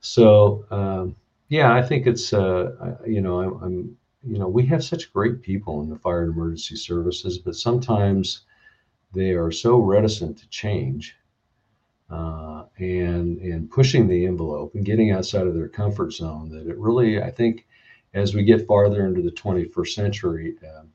[0.01, 1.17] so um,
[1.49, 5.43] yeah, I think it's uh, you know I'm, I'm you know we have such great
[5.43, 8.43] people in the fire and emergency services, but sometimes
[9.13, 11.17] they are so reticent to change
[12.11, 16.77] uh, and and pushing the envelope and getting outside of their comfort zone that it
[16.79, 17.67] really I think
[18.15, 20.91] as we get farther into the 21st century um,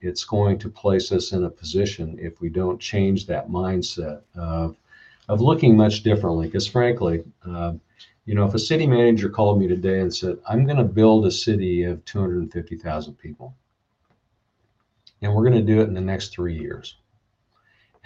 [0.00, 4.76] it's going to place us in a position if we don't change that mindset of
[5.28, 7.72] of looking much differently because frankly uh,
[8.24, 11.26] you know if a city manager called me today and said i'm going to build
[11.26, 13.54] a city of 250000 people
[15.22, 16.96] and we're going to do it in the next three years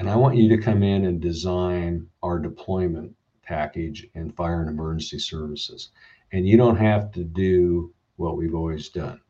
[0.01, 4.71] and I want you to come in and design our deployment package and fire and
[4.71, 5.91] emergency services.
[6.33, 9.21] And you don't have to do what we've always done.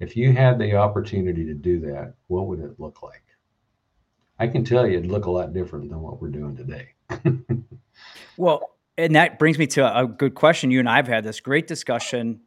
[0.00, 3.22] If you had the opportunity to do that, what would it look like?
[4.38, 6.88] I can tell you it'd look a lot different than what we're doing today.
[8.36, 10.70] well, and that brings me to a good question.
[10.70, 12.40] You and I have had this great discussion.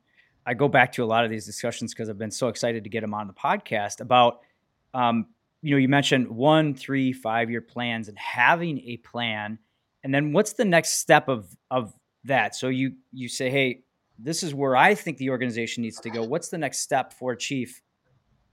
[0.45, 2.89] I go back to a lot of these discussions because I've been so excited to
[2.89, 4.41] get them on the podcast about
[4.93, 5.27] um,
[5.61, 9.59] you know, you mentioned one, three, five year plans and having a plan.
[10.03, 11.93] And then what's the next step of of
[12.25, 12.55] that?
[12.55, 13.83] So you you say, hey,
[14.19, 16.23] this is where I think the organization needs to go.
[16.23, 17.81] What's the next step for a chief?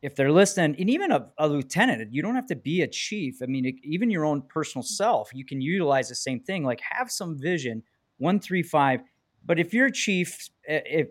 [0.02, 3.38] If they're listening, and even a, a lieutenant, you don't have to be a chief.
[3.42, 6.62] I mean, even your own personal self, you can utilize the same thing.
[6.62, 7.82] Like have some vision,
[8.18, 9.00] one, three, five.
[9.46, 11.08] But if you're a chief, eh, if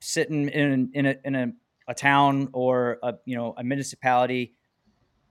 [0.00, 1.52] sitting in in a in a,
[1.88, 4.54] a town or a you know a municipality,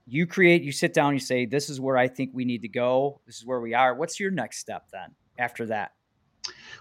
[0.06, 2.68] you create, you sit down, you say, This is where I think we need to
[2.68, 3.20] go.
[3.26, 3.94] This is where we are.
[3.94, 5.95] What's your next step then after that?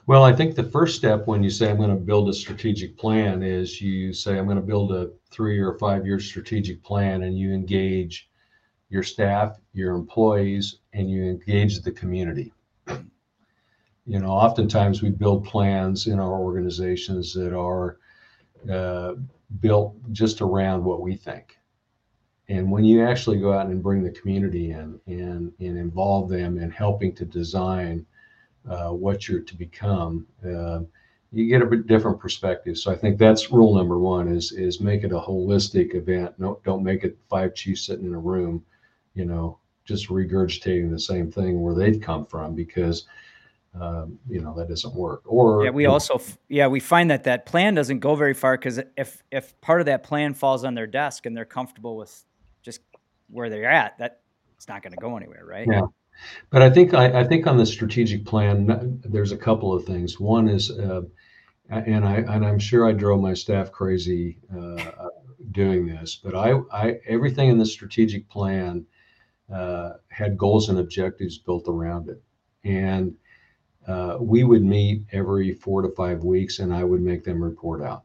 [0.07, 2.97] Well, I think the first step when you say I'm going to build a strategic
[2.97, 7.23] plan is you say I'm going to build a three or five year strategic plan
[7.23, 8.29] and you engage
[8.89, 12.53] your staff, your employees, and you engage the community.
[12.87, 17.97] You know, oftentimes we build plans in our organizations that are
[18.71, 19.15] uh,
[19.59, 21.57] built just around what we think
[22.47, 26.57] and when you actually go out and bring the community in and, and involve them
[26.57, 28.05] in helping to design
[28.69, 30.79] uh, what you're to become, uh,
[31.31, 32.77] you get a bit different perspective.
[32.77, 36.33] So I think that's rule number one is is make it a holistic event.
[36.37, 38.63] No, don't make it five chiefs sitting in a room,
[39.13, 43.05] you know, just regurgitating the same thing where they'd come from because
[43.79, 47.45] um, you know that doesn't work or yeah we also yeah we find that that
[47.45, 50.87] plan doesn't go very far because if if part of that plan falls on their
[50.87, 52.23] desk and they're comfortable with
[52.63, 52.79] just
[53.29, 54.21] where they're at, that
[54.55, 55.67] it's not going to go anywhere, right?
[55.69, 55.81] Yeah.
[56.49, 60.19] But I think I, I, think on the strategic plan, there's a couple of things.
[60.19, 61.01] One is, uh,
[61.69, 65.09] and I and I'm sure I drove my staff crazy uh,
[65.51, 68.85] doing this, but I, I everything in the strategic plan
[69.53, 72.21] uh, had goals and objectives built around it,
[72.63, 73.15] and
[73.87, 77.81] uh, we would meet every four to five weeks, and I would make them report
[77.81, 78.03] out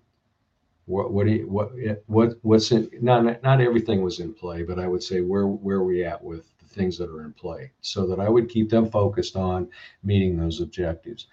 [0.91, 1.71] what what do you, what
[2.07, 5.77] what what's in not not everything was in play but i would say where where
[5.77, 8.89] are we at with things that are in play so that i would keep them
[8.91, 9.69] focused on
[10.03, 11.27] meeting those objectives.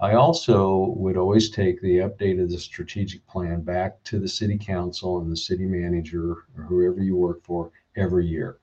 [0.00, 4.58] I also would always take the update of the strategic plan back to the city
[4.58, 8.58] council and the city manager or whoever you work for every year.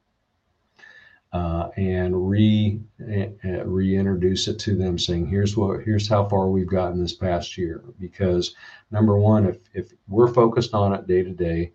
[1.32, 6.68] Uh, and re uh, reintroduce it to them saying here's what here's how far we've
[6.68, 7.84] gotten this past year.
[8.00, 8.56] Because
[8.90, 11.72] number one if if we're focused on it day to day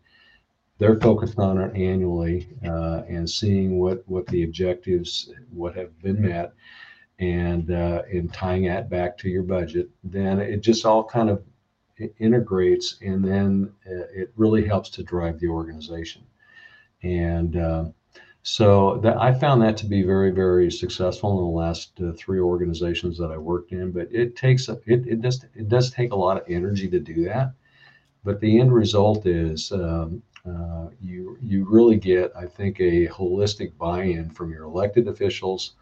[0.79, 6.21] they're focused on it annually uh, and seeing what what the objectives what have been
[6.21, 6.53] met
[7.19, 11.43] and uh, and tying that back to your budget then it just all kind of
[12.19, 16.23] integrates and then uh, it really helps to drive the organization
[17.03, 17.85] and uh,
[18.47, 22.41] so that I found that to be very, very successful in the last uh, three
[22.41, 23.91] organizations that I worked in.
[23.91, 27.01] But it takes a, it it does it does take a lot of energy to
[27.01, 27.55] do that.
[28.23, 33.77] But the end result is um, uh, you you really get I think a holistic
[33.79, 35.75] buy-in from your elected officials.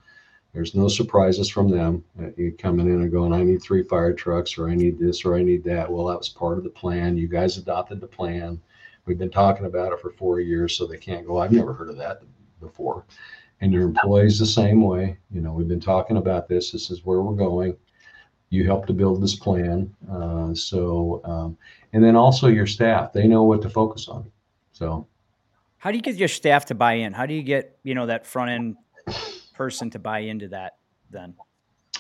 [0.53, 2.05] There's no surprises from them.
[2.21, 5.25] Uh, you coming in and going, I need three fire trucks, or I need this,
[5.25, 5.91] or I need that.
[5.91, 7.17] Well, that was part of the plan.
[7.17, 8.61] You guys adopted the plan.
[9.07, 11.39] We've been talking about it for four years, so they can't go.
[11.39, 12.23] I've never heard of that
[12.61, 13.05] before.
[13.61, 15.17] And your employees the same way.
[15.31, 16.71] You know, we've been talking about this.
[16.71, 17.77] This is where we're going.
[18.51, 19.95] You help to build this plan.
[20.11, 21.57] Uh, so, um,
[21.93, 24.31] and then also your staff, they know what to focus on.
[24.73, 25.07] So,
[25.79, 27.13] how do you get your staff to buy in?
[27.13, 28.77] How do you get, you know, that front end
[29.55, 30.77] person to buy into that
[31.11, 31.35] then?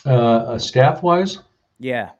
[0.04, 1.38] Uh, staff wise?
[1.78, 2.10] Yeah.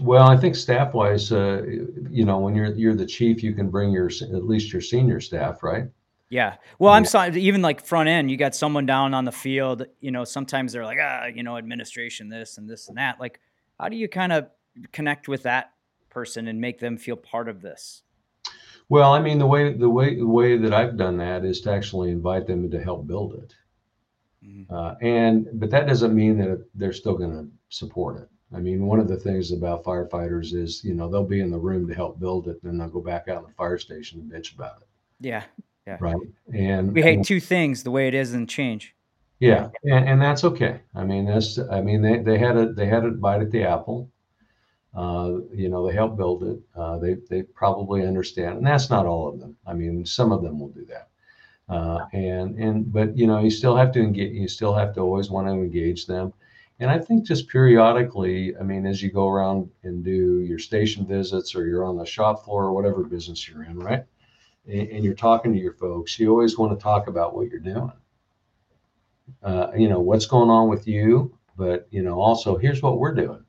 [0.00, 1.62] Well, I think staff wise, uh,
[2.10, 5.20] you know, when you're you're the chief, you can bring your at least your senior
[5.20, 5.86] staff, right?
[6.28, 6.56] Yeah.
[6.78, 10.10] Well, I'm sorry, even like front end, you got someone down on the field, you
[10.10, 13.20] know, sometimes they're like, ah, you know, administration, this and this and that.
[13.20, 13.40] Like,
[13.78, 14.48] how do you kind of
[14.92, 15.72] connect with that
[16.10, 18.02] person and make them feel part of this?
[18.88, 21.72] Well, I mean, the way the way the way that I've done that is to
[21.72, 23.54] actually invite them to help build it,
[24.46, 24.70] Mhm.
[24.70, 28.28] uh, and but that doesn't mean that they're still going to support it.
[28.52, 31.58] I mean, one of the things about firefighters is you know they'll be in the
[31.58, 34.20] room to help build it, and then they'll go back out in the fire station
[34.20, 34.88] and bitch about it,
[35.26, 35.42] Yeah.
[36.00, 36.16] right?
[36.54, 38.94] And We hate and- two things: the way it is and change.
[39.40, 40.80] Yeah, and, and that's okay.
[40.94, 43.64] I mean, that's I mean they, they had a they had a bite at the
[43.64, 44.10] apple.
[44.96, 46.58] Uh, you know, they help build it.
[46.74, 49.56] Uh, they they probably understand, and that's not all of them.
[49.66, 51.08] I mean, some of them will do that.
[51.68, 54.32] Uh, and and but you know, you still have to engage.
[54.32, 56.32] You still have to always want to engage them.
[56.80, 61.06] And I think just periodically, I mean, as you go around and do your station
[61.06, 64.04] visits or you're on the shop floor or whatever business you're in, right?
[64.66, 67.60] And, and you're talking to your folks, you always want to talk about what you're
[67.60, 67.92] doing
[69.42, 73.14] uh, you know what's going on with you but you know also here's what we're
[73.14, 73.44] doing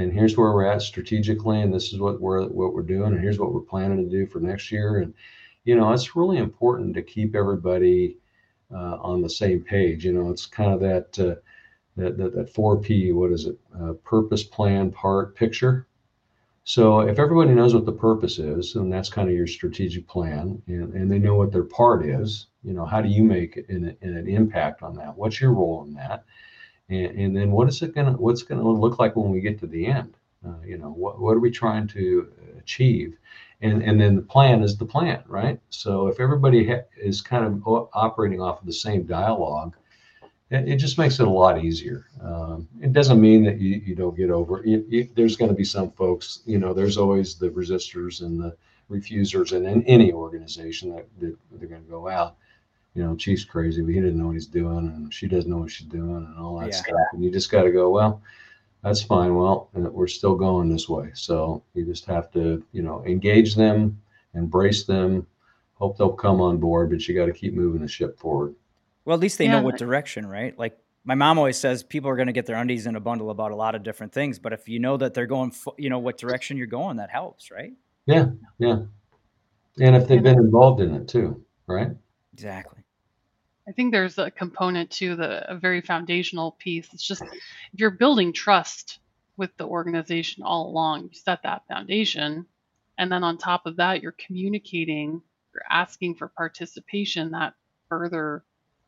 [0.00, 3.20] and here's where we're at strategically and this is what we're what we're doing and
[3.20, 5.14] here's what we're planning to do for next year and
[5.64, 8.16] you know it's really important to keep everybody
[8.72, 11.34] uh, on the same page you know it's kind of that uh,
[11.96, 15.86] that, that that 4p what is it uh, purpose plan part picture
[16.64, 20.62] so if everybody knows what the purpose is, and that's kind of your strategic plan,
[20.66, 23.96] and, and they know what their part is, you know, how do you make an,
[24.02, 25.16] an impact on that?
[25.16, 26.24] What's your role in that?
[26.90, 29.66] And, and then what is it gonna what's gonna look like when we get to
[29.66, 30.14] the end?
[30.46, 33.16] Uh, you know, what what are we trying to achieve?
[33.62, 35.60] And and then the plan is the plan, right?
[35.70, 39.76] So if everybody ha- is kind of operating off of the same dialogue,
[40.50, 42.06] it, it just makes it a lot easier.
[42.22, 44.62] Um, it doesn't mean that you, you don't get over.
[44.64, 46.72] You, there's going to be some folks, you know.
[46.72, 48.56] There's always the resistors and the
[48.88, 52.36] refusers, and in any organization that, that they're going to go out.
[52.94, 55.58] You know, Chief's crazy, but he didn't know what he's doing, and she doesn't know
[55.58, 56.82] what she's doing, and all that Yeah.
[56.82, 57.06] stuff.
[57.12, 58.20] And you just got to go, well,
[58.82, 59.36] that's fine.
[59.36, 63.54] Well, and we're still going this way, so you just have to, you know, engage
[63.54, 64.00] them,
[64.34, 65.26] embrace them,
[65.74, 68.54] hope they'll come on board, but you got to keep moving the ship forward.
[69.04, 70.58] Well, at least they Yeah, know what direction, right?
[70.58, 73.30] Like my mom always says, people are going to get their undies in a bundle
[73.30, 74.38] about a lot of different things.
[74.38, 77.10] But if you know that they're going, fo- you know what direction you're going, that
[77.10, 77.72] helps, right?
[78.06, 78.26] Yeah,
[78.58, 78.80] yeah.
[79.80, 81.90] And if they've been involved in it too, right?
[82.40, 82.82] Exactly.
[83.68, 86.88] I think there's a component to the a very foundational piece.
[86.92, 88.98] It's just if you're building trust
[89.36, 92.46] with the organization all along, you set that foundation,
[92.96, 95.22] and then on top of that, you're communicating,
[95.54, 97.54] you're asking for participation that
[97.88, 98.42] further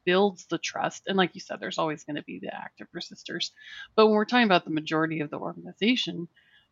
[0.05, 1.03] builds the trust.
[1.07, 3.50] And like you said, there's always going to be the active resistors.
[3.94, 6.26] But when we're talking about the majority of the organization,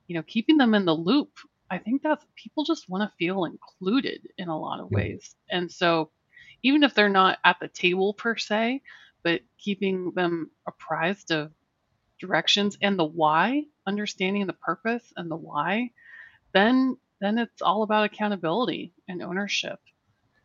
[0.09, 1.31] you know, keeping them in the loop,
[1.70, 5.37] I think that's people just want to feel included in a lot of ways.
[5.51, 6.11] And so
[6.62, 8.82] even if they're not at the table per se,
[9.22, 11.52] but keeping them apprised of
[12.18, 15.90] directions and the why, understanding the purpose and the why,
[16.52, 19.78] then then it's all about accountability and ownership.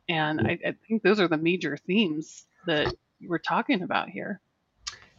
[0.10, 4.42] And I, I think those are the major themes that we're talking about here.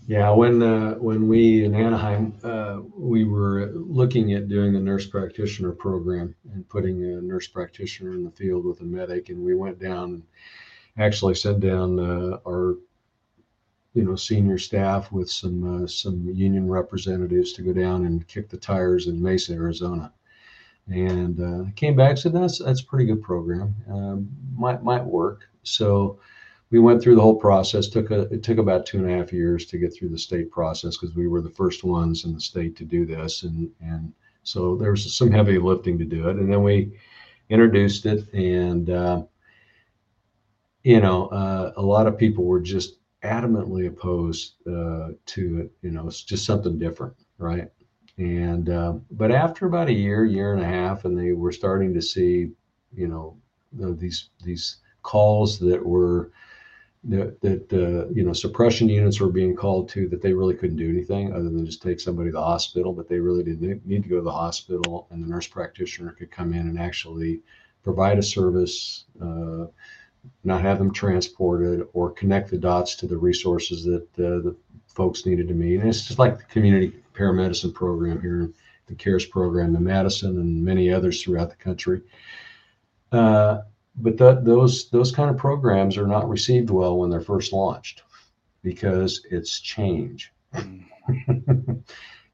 [0.07, 5.07] Yeah, when uh, when we in Anaheim, uh, we were looking at doing a nurse
[5.07, 9.55] practitioner program and putting a nurse practitioner in the field with a medic, and we
[9.55, 10.23] went down and
[10.99, 12.77] actually sent down uh, our
[13.95, 18.49] you know senior staff with some uh, some union representatives to go down and kick
[18.49, 20.13] the tires in Mesa, Arizona,
[20.89, 25.49] and uh, came back said that's that's a pretty good program, um, might might work.
[25.63, 26.19] So
[26.71, 27.89] we went through the whole process.
[27.89, 30.51] took a it took about two and a half years to get through the state
[30.51, 34.13] process because we were the first ones in the state to do this, and and
[34.43, 36.93] so there was some heavy lifting to do it, and then we
[37.49, 39.23] introduced it, and uh,
[40.87, 45.73] you know uh, a lot of people were just adamantly opposed uh, to it.
[45.83, 47.69] You know, it's just something different, right?
[48.19, 51.93] And uh, but after about a year, year and a half, and they were starting
[51.93, 52.53] to see,
[52.95, 53.37] you know,
[53.73, 56.31] the, these these calls that were
[57.03, 60.77] that, that uh, you know suppression units were being called to that they really couldn't
[60.77, 64.03] do anything other than just take somebody to the hospital but they really didn't need
[64.03, 67.41] to go to the hospital and the nurse practitioner could come in and actually
[67.85, 69.67] provide a service uh,
[70.45, 74.57] not have them transported or connect the dots to the resources that uh, the
[74.87, 75.81] folks needed to meet.
[75.81, 78.51] And it's just like the community paramedicine program here
[78.87, 82.03] the cares program in madison and many others throughout the country.
[83.13, 83.59] Uh,
[83.97, 88.03] but that those those kind of programs are not received well when they're first launched
[88.63, 90.33] because it's change.
[90.55, 90.85] Mm.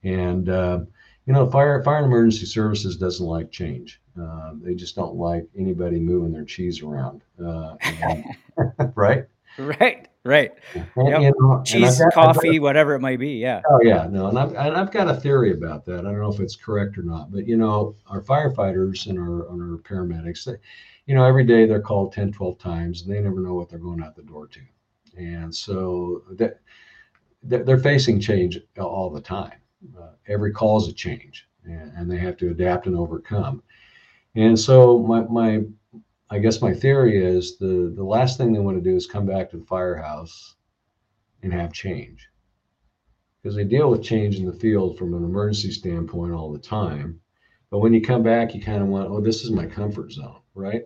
[0.02, 0.80] and uh,
[1.26, 5.46] you know fire fire and emergency services doesn't like change uh, they just don't like
[5.56, 8.24] anybody moving their cheese around uh, and-
[8.94, 9.26] right
[9.58, 10.08] Right.
[10.24, 10.52] Right.
[10.74, 11.20] And- Yep.
[11.22, 13.32] you know, Cheese, got- I've got a- coffee, whatever it might be.
[13.32, 13.60] Yeah.
[13.68, 16.00] Oh yeah, no, and I've and I've got a theory about that.
[16.00, 19.50] I don't know if it's correct or not, but you know, our firefighters and our
[19.50, 20.54] and our paramedics, they,
[21.06, 23.78] you know, every day they're called 10, 12 times and they never know what they're
[23.80, 24.60] going out the door to.
[25.18, 26.60] And so that
[27.42, 29.58] they're facing change all the time.
[30.00, 33.60] Uh, every call is a change and, and, they have to adapt and overcome.
[34.34, 35.62] And so my, my,
[36.30, 39.26] I guess my theory is the, the last thing they want to do is come
[39.26, 40.56] back to the firehouse
[41.42, 42.28] and have change
[43.42, 47.20] because they deal with change in the field from an emergency standpoint all the time.
[47.70, 50.40] But when you come back, you kind of want, oh, this is my comfort zone,
[50.54, 50.82] right?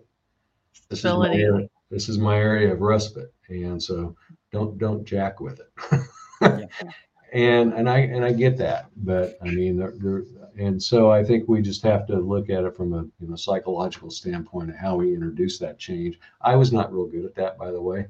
[0.89, 4.15] This is my area, this is my area of respite, and so
[4.51, 6.01] don't don't jack with it.
[6.41, 6.65] yeah.
[7.33, 10.23] And and I and I get that, but I mean, they're, they're,
[10.57, 13.35] and so I think we just have to look at it from a you know
[13.35, 16.19] psychological standpoint of how we introduce that change.
[16.41, 18.07] I was not real good at that, by the way.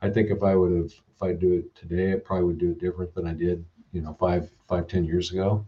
[0.00, 2.70] I think if I would have if I do it today, I probably would do
[2.70, 5.64] it different than I did, you know, five five ten years ago.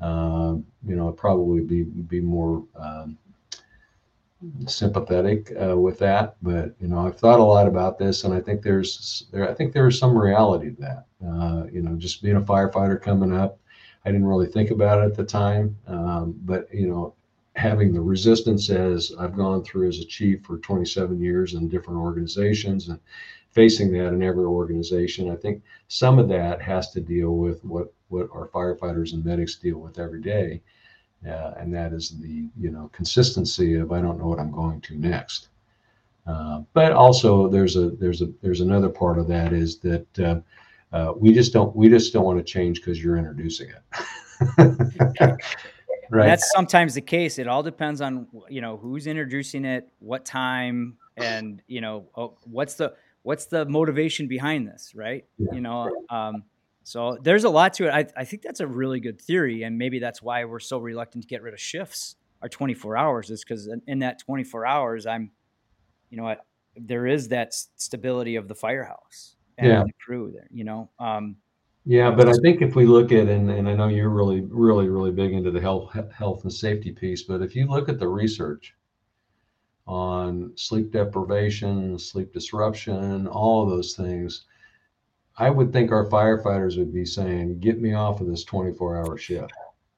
[0.00, 3.18] Um, you know, I probably be be more um,
[4.66, 6.36] sympathetic uh, with that.
[6.42, 9.54] But you know, I've thought a lot about this, and I think there's there I
[9.54, 11.06] think there is some reality to that.
[11.26, 13.58] Uh, you know, just being a firefighter coming up,
[14.04, 17.14] I didn't really think about it at the time, um, but you know,
[17.56, 22.00] having the resistance as I've gone through as a chief for 27 years in different
[22.00, 22.98] organizations and
[23.50, 25.30] facing that in every organization.
[25.30, 29.56] I think some of that has to deal with what what our firefighters and medics
[29.56, 30.62] deal with every day,
[31.28, 34.80] uh, and that is the you know consistency of I don't know what I'm going
[34.82, 35.48] to next.
[36.26, 40.06] Uh, but also there's a there's a there's another part of that is that
[40.92, 43.82] uh, we just don't we just don't want to change because you're introducing it.
[46.10, 46.26] right.
[46.26, 47.38] That's sometimes the case.
[47.38, 52.38] It all depends on you know who's introducing it, what time, and you know oh,
[52.44, 55.24] what's the what's the motivation behind this, right?
[55.38, 55.52] Yeah.
[55.52, 56.44] You know, um,
[56.82, 57.90] so there's a lot to it.
[57.90, 61.22] I, I think that's a really good theory, and maybe that's why we're so reluctant
[61.22, 62.16] to get rid of shifts.
[62.42, 65.30] Our 24 hours is because in, in, that 24 hours, I'm,
[66.08, 66.34] you know,
[66.74, 69.84] there is that stability of the firehouse and yeah.
[69.84, 70.48] the crew there.
[70.50, 70.90] You know.
[70.98, 71.36] Um,
[71.86, 74.88] yeah, but I think if we look at and, and I know you're really, really,
[74.88, 78.06] really big into the health, health and safety piece, but if you look at the
[78.06, 78.74] research,
[79.86, 84.44] on sleep deprivation, sleep disruption, all of those things,
[85.36, 89.52] I would think our firefighters would be saying, "Get me off of this 24-hour shift."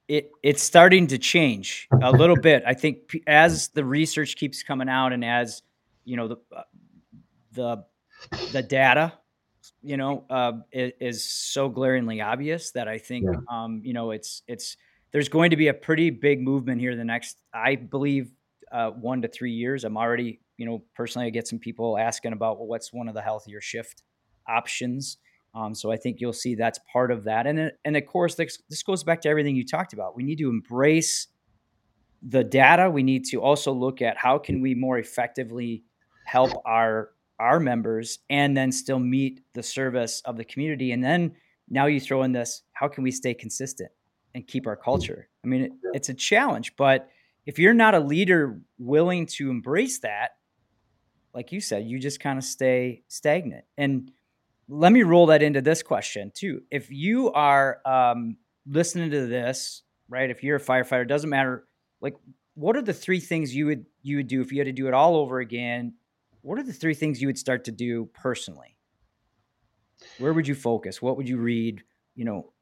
[0.07, 2.63] It it's starting to change a little bit.
[2.65, 5.61] I think as the research keeps coming out and as
[6.05, 6.63] you know the uh,
[7.51, 7.85] the
[8.51, 9.13] the data
[9.83, 13.39] you know uh, is, is, so glaringly obvious that I think yeah.
[13.51, 14.77] um, you know it's it's
[15.11, 18.31] there's going to be a pretty big movement here the next I believe
[18.73, 19.83] uh, one to three years.
[19.83, 23.13] I'm already, you know, personally, I get some people asking about well, what's one of
[23.13, 24.03] the healthier shift
[24.47, 25.17] options.
[25.55, 27.45] Um, so I think you'll see that's part of that.
[27.45, 30.15] And and of course, this, this goes back to everything you talked about.
[30.15, 31.27] We need to embrace
[32.23, 32.89] the data.
[32.89, 35.83] We need to also look at how can we more effectively
[36.25, 37.09] help our
[37.39, 40.91] our members and then still meet the service of the community.
[40.91, 41.33] And then
[41.69, 43.91] now you throw in this: how can we stay consistent
[44.35, 45.29] and keep our culture?
[45.43, 47.09] I mean, it, it's a challenge, but
[47.45, 50.31] if you're not a leader willing to embrace that,
[51.33, 53.65] like you said, you just kind of stay stagnant.
[53.77, 54.11] And
[54.69, 56.61] let me roll that into this question too.
[56.71, 60.29] If you are um, listening to this, right?
[60.29, 61.65] If you're a firefighter, doesn't matter.
[62.01, 62.15] Like,
[62.55, 64.87] what are the three things you would you would do if you had to do
[64.87, 65.95] it all over again?
[66.43, 68.77] What are the three things you would start to do personally?
[70.19, 71.01] Where would you focus?
[71.01, 71.83] What would you read?
[72.15, 72.53] You know,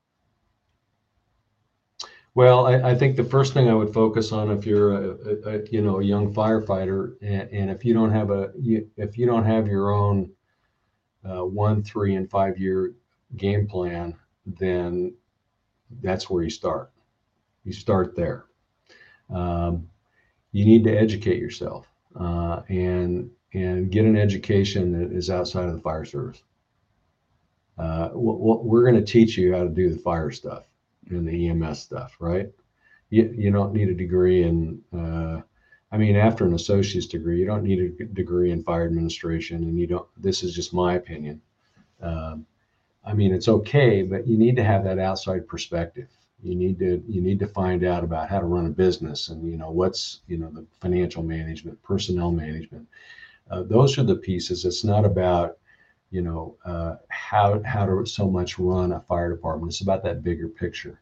[2.35, 5.55] well, I, I, think the first thing I would focus on if you're a, a,
[5.57, 9.17] a you know a young firefighter, and, and, if you don't have a you, if
[9.17, 10.31] you don't have your own
[11.25, 12.93] uh, one, three, and five year
[13.35, 14.15] game plan,
[14.45, 15.13] then
[16.01, 16.91] that's where you start.
[17.65, 18.45] You start there.
[19.29, 19.89] Um,
[20.51, 25.73] you need to educate yourself uh, and and get an education that is outside of
[25.73, 26.41] the fire service.
[27.77, 30.65] Uh, we're going to teach you how to do the fire stuff
[31.09, 32.49] and the EMS stuff, right?
[33.09, 35.41] You, you don't need a degree in, uh,
[35.91, 39.77] I mean, after an associate's degree, you don't need a degree in fire administration, and
[39.77, 40.07] you don't.
[40.15, 41.41] This is just my opinion.
[42.01, 42.45] Um,
[43.03, 46.07] I mean, it's okay, but you need to have that outside perspective.
[46.41, 49.49] You need to you need to find out about how to run a business, and
[49.49, 52.87] you know what's you know the financial management, personnel management.
[53.49, 54.65] Uh, those are the pieces.
[54.65, 55.57] It's not about
[56.11, 59.71] you know uh, how how to so much run a fire department.
[59.71, 61.01] It's about that bigger picture,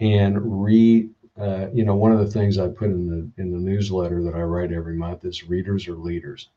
[0.00, 1.10] and read.
[1.38, 4.34] Uh, you know, one of the things I put in the in the newsletter that
[4.34, 6.48] I write every month is readers are leaders,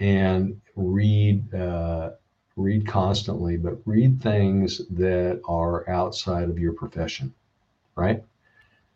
[0.00, 2.10] and read uh,
[2.56, 7.32] read constantly, but read things that are outside of your profession,
[7.94, 8.24] right?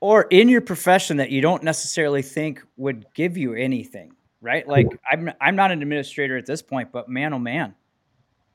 [0.05, 4.14] or in your profession that you don't necessarily think would give you anything,
[4.45, 4.67] right?
[4.69, 7.75] Like I'm I'm not an administrator at this point, but man oh man,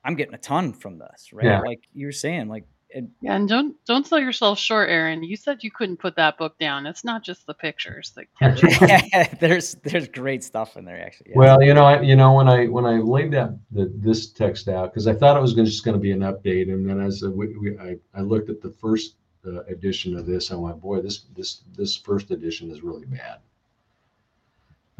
[0.05, 1.45] I'm getting a ton from this, right?
[1.45, 1.59] Yeah.
[1.61, 5.23] Like you were saying, like it, Yeah, and don't don't sell yourself short, Aaron.
[5.23, 6.85] You said you couldn't put that book down.
[6.85, 8.63] It's not just the pictures that catch
[9.31, 9.37] you.
[9.39, 11.31] there's there's great stuff in there actually.
[11.31, 11.37] yeah.
[11.37, 14.67] Well, you know, I, you know, when I when I laid that the, this text
[14.67, 16.99] out, because I thought it was gonna, just going to be an update, and then
[16.99, 19.15] as we, we, I, I looked at the first
[19.45, 23.39] uh, edition of this, I went, boy, this this this first edition is really bad.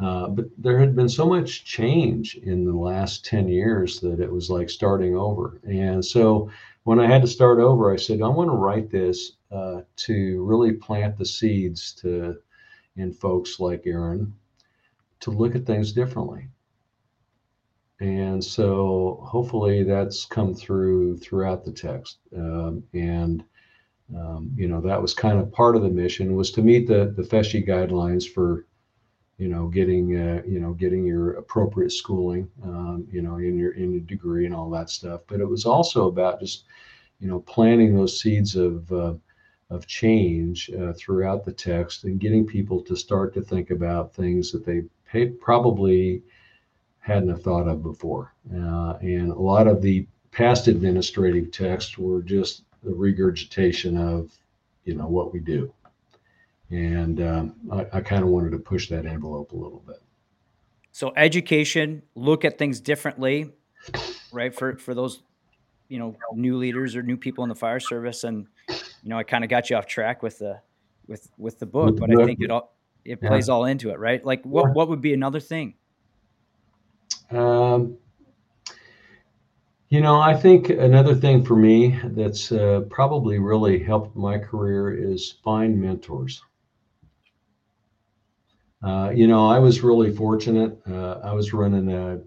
[0.02, 4.32] Uh, but there had been so much change in the last 10 years that it
[4.32, 5.60] was like starting over.
[5.68, 6.50] And so
[6.84, 10.44] when I had to start over, I said, I want to write this uh, to
[10.46, 12.38] really plant the seeds to
[12.96, 14.34] in folks like Aaron
[15.22, 16.48] to look at things differently.
[18.00, 22.20] And so hopefully that's come through throughout the text.
[22.36, 23.44] Um, and
[24.16, 27.14] um, you know that was kind of part of the mission was to meet the
[27.16, 28.66] the FESHE guidelines for
[29.40, 33.72] you know getting uh, you know getting your appropriate schooling um, you know in your
[33.72, 35.22] in your degree and all that stuff.
[35.28, 36.66] But it was also about just
[37.20, 39.14] you know planting those seeds of uh,
[39.70, 44.52] of change uh, throughout the text and getting people to start to think about things
[44.52, 44.84] that they
[45.42, 46.22] probably
[47.00, 48.34] hadn't have thought of before.
[48.54, 54.32] Uh, and a lot of the past administrative texts were just the regurgitation of,
[54.86, 55.74] you know, what we do.
[56.72, 59.98] And um, I, I kind of wanted to push that envelope a little bit.
[60.92, 63.54] So education, look at things differently,
[64.32, 64.54] right?
[64.54, 65.24] For for those,
[65.88, 68.48] you know, new leaders or new people in the fire service, and
[69.02, 70.62] you know, I kind of got you off track with the
[71.08, 73.30] with with the book, but I think it all it Yeah.
[73.30, 74.24] plays all into it, right?
[74.24, 74.74] Like what Yeah.
[74.74, 75.76] what would be another thing?
[77.32, 77.98] Um,
[79.90, 84.94] you know, I think another thing for me that's uh, probably really helped my career
[84.94, 86.44] is find mentors.
[88.82, 90.80] Uh, you know, I was really fortunate.
[90.90, 92.20] Uh, I was running a,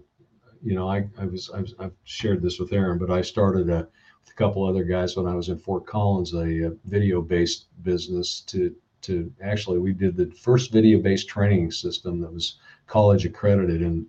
[0.61, 3.69] you know, I, I was, I was, I've shared this with Aaron, but I started
[3.69, 3.87] a,
[4.23, 8.41] with a couple other guys when I was in Fort Collins, a, uh video-based business
[8.41, 14.05] to, to actually, we did the first video-based training system that was college accredited in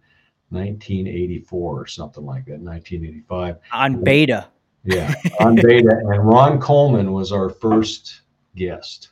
[0.51, 3.57] 1984 or something like that, 1985.
[3.73, 4.49] On beta.
[4.85, 6.03] Yeah, on beta.
[6.13, 8.21] And Ron Coleman was our first
[8.55, 9.11] guest.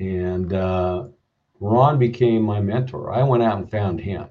[0.00, 1.06] And uh,
[1.60, 3.12] Ron became my mentor.
[3.12, 4.28] I went out and found him.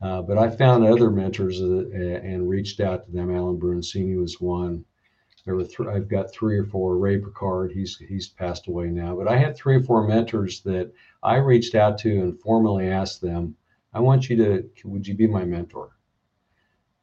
[0.00, 3.34] Uh, but I found other mentors uh, and reached out to them.
[3.34, 4.84] Alan Brunacini was one.
[5.44, 6.98] There were I've got three or four.
[6.98, 9.16] Ray Picard, he's he's passed away now.
[9.16, 13.20] But I had three or four mentors that I reached out to and formally asked
[13.20, 13.56] them,
[13.92, 14.70] "I want you to.
[14.84, 15.90] Would you be my mentor?"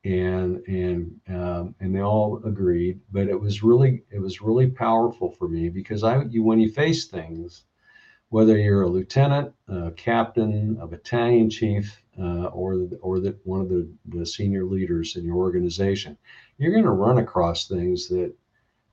[0.04, 3.00] and and um, and they all agreed.
[3.12, 6.72] But it was really it was really powerful for me because I you when you
[6.72, 7.64] face things,
[8.30, 13.70] whether you're a lieutenant, a captain, a battalion chief, uh, or or the, one of
[13.70, 16.18] the, the senior leaders in your organization,
[16.58, 18.34] you're going to run across things that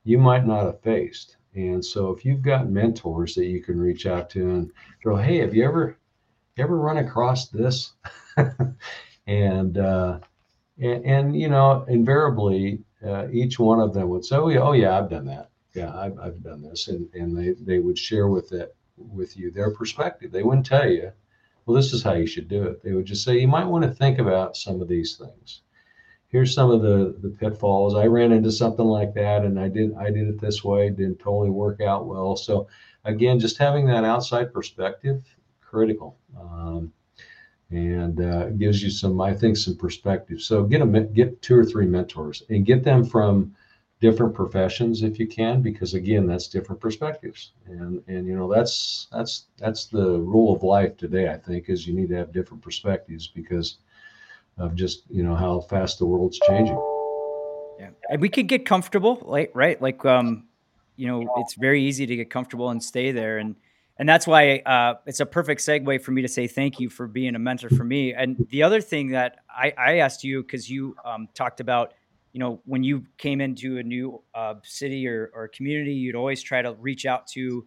[0.04, 1.36] you might not have faced.
[1.54, 4.72] And so if you've got mentors that you can reach out to and
[5.02, 5.96] go, hey, have you ever
[6.58, 7.92] ever run across this?
[9.26, 10.18] and uh,
[10.78, 14.72] and, and you know invariably uh, each one of them would say oh yeah, oh
[14.72, 18.28] yeah i've done that yeah i've, I've done this and, and they, they would share
[18.28, 20.32] with it with you their perspective.
[20.32, 21.12] They wouldn't tell you
[21.66, 22.82] well this is how you should do it.
[22.82, 25.62] They would just say you might want to think about some of these things.
[26.28, 27.94] Here's some of the the pitfalls.
[27.94, 31.18] I ran into something like that and i did i did it this way didn't
[31.18, 32.36] totally work out well.
[32.36, 32.68] So
[33.04, 35.24] again just having that outside perspective
[35.60, 36.16] critical.
[36.38, 36.92] Um,
[37.70, 40.40] and uh, gives you some, I think, some perspective.
[40.40, 43.54] So get a get two or three mentors and get them from
[44.04, 47.52] different professions if you can, because again, that's different perspectives.
[47.66, 51.30] And and you know that's that's that's the rule of life today.
[51.30, 53.78] I think is you need to have different perspectives because
[54.58, 56.80] of just you know how fast the world's changing.
[57.78, 57.90] Yeah.
[58.10, 59.80] And we could get comfortable, like right?
[59.80, 60.48] Like um,
[60.96, 63.38] you know, it's very easy to get comfortable and stay there.
[63.38, 63.56] And
[63.98, 67.06] and that's why uh, it's a perfect segue for me to say thank you for
[67.06, 68.12] being a mentor for me.
[68.12, 71.94] And the other thing that I, I asked you because you um, talked about,
[72.34, 76.42] you know, when you came into a new uh, city or, or community, you'd always
[76.42, 77.64] try to reach out to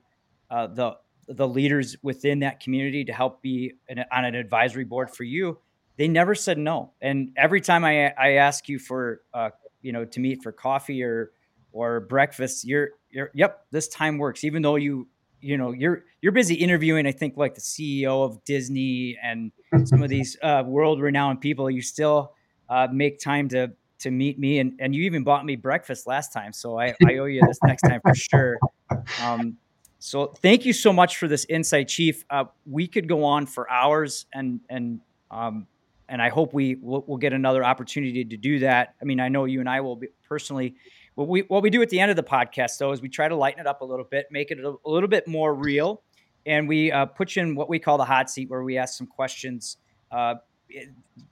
[0.51, 0.97] uh, the
[1.30, 5.57] the leaders within that community to help be an, on an advisory board for you.
[5.97, 9.51] They never said no, and every time I I ask you for uh,
[9.82, 11.32] you know to meet for coffee or
[11.72, 15.07] or breakfast, you're you're yep this time works, even though you
[15.39, 19.51] you know you're you're busy interviewing i think like the ceo of disney and
[19.86, 22.34] some of these uh, world renowned people you still
[22.70, 26.31] uh, make time to to meet me and, and you even bought me breakfast last
[26.31, 28.57] time so i, I owe you this next time for sure
[29.21, 29.57] um,
[29.99, 32.23] So thank you so much for this insight, Chief.
[32.29, 35.67] Uh, we could go on for hours, and and um,
[36.07, 38.95] and I hope we will we'll get another opportunity to do that.
[39.01, 40.75] I mean, I know you and I will be personally.
[41.15, 43.27] What we what we do at the end of the podcast though is we try
[43.27, 46.03] to lighten it up a little bit, make it a, a little bit more real,
[46.45, 48.97] and we uh, put you in what we call the hot seat, where we ask
[48.97, 49.77] some questions.
[50.11, 50.35] Uh,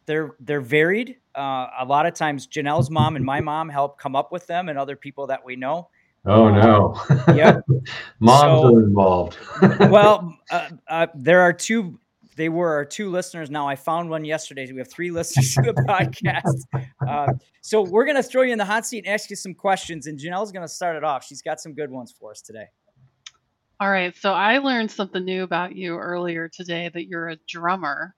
[0.06, 1.18] they're they're varied.
[1.36, 4.70] Uh, a lot of times, Janelle's mom and my mom help come up with them,
[4.70, 5.90] and other people that we know.
[6.26, 7.00] Oh no!
[7.34, 7.64] Yep.
[8.20, 9.38] Moms so, are involved.
[9.92, 12.00] well, uh, uh, there are two.
[12.36, 13.50] They were our two listeners.
[13.50, 14.70] Now I found one yesterday.
[14.72, 16.86] We have three listeners to the podcast.
[17.08, 20.08] Uh, so we're gonna throw you in the hot seat and ask you some questions.
[20.08, 21.24] And Janelle's gonna start it off.
[21.24, 22.66] She's got some good ones for us today.
[23.80, 24.16] All right.
[24.16, 28.16] So I learned something new about you earlier today that you're a drummer,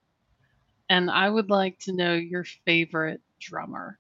[0.89, 3.99] and I would like to know your favorite drummer.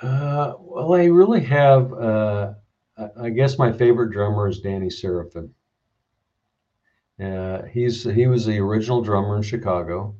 [0.00, 1.92] Uh, well, I really have.
[1.92, 2.54] Uh,
[3.16, 5.54] I guess my favorite drummer is Danny Seraphine.
[7.20, 10.16] Uh, he's he was the original drummer in Chicago,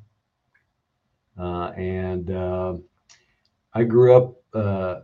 [1.39, 2.75] uh, and uh,
[3.73, 4.37] I grew up.
[4.55, 5.01] Uh,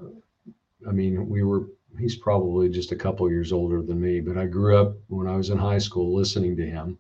[0.89, 1.67] I mean, we were.
[1.99, 5.37] He's probably just a couple years older than me, but I grew up when I
[5.37, 6.97] was in high school listening to him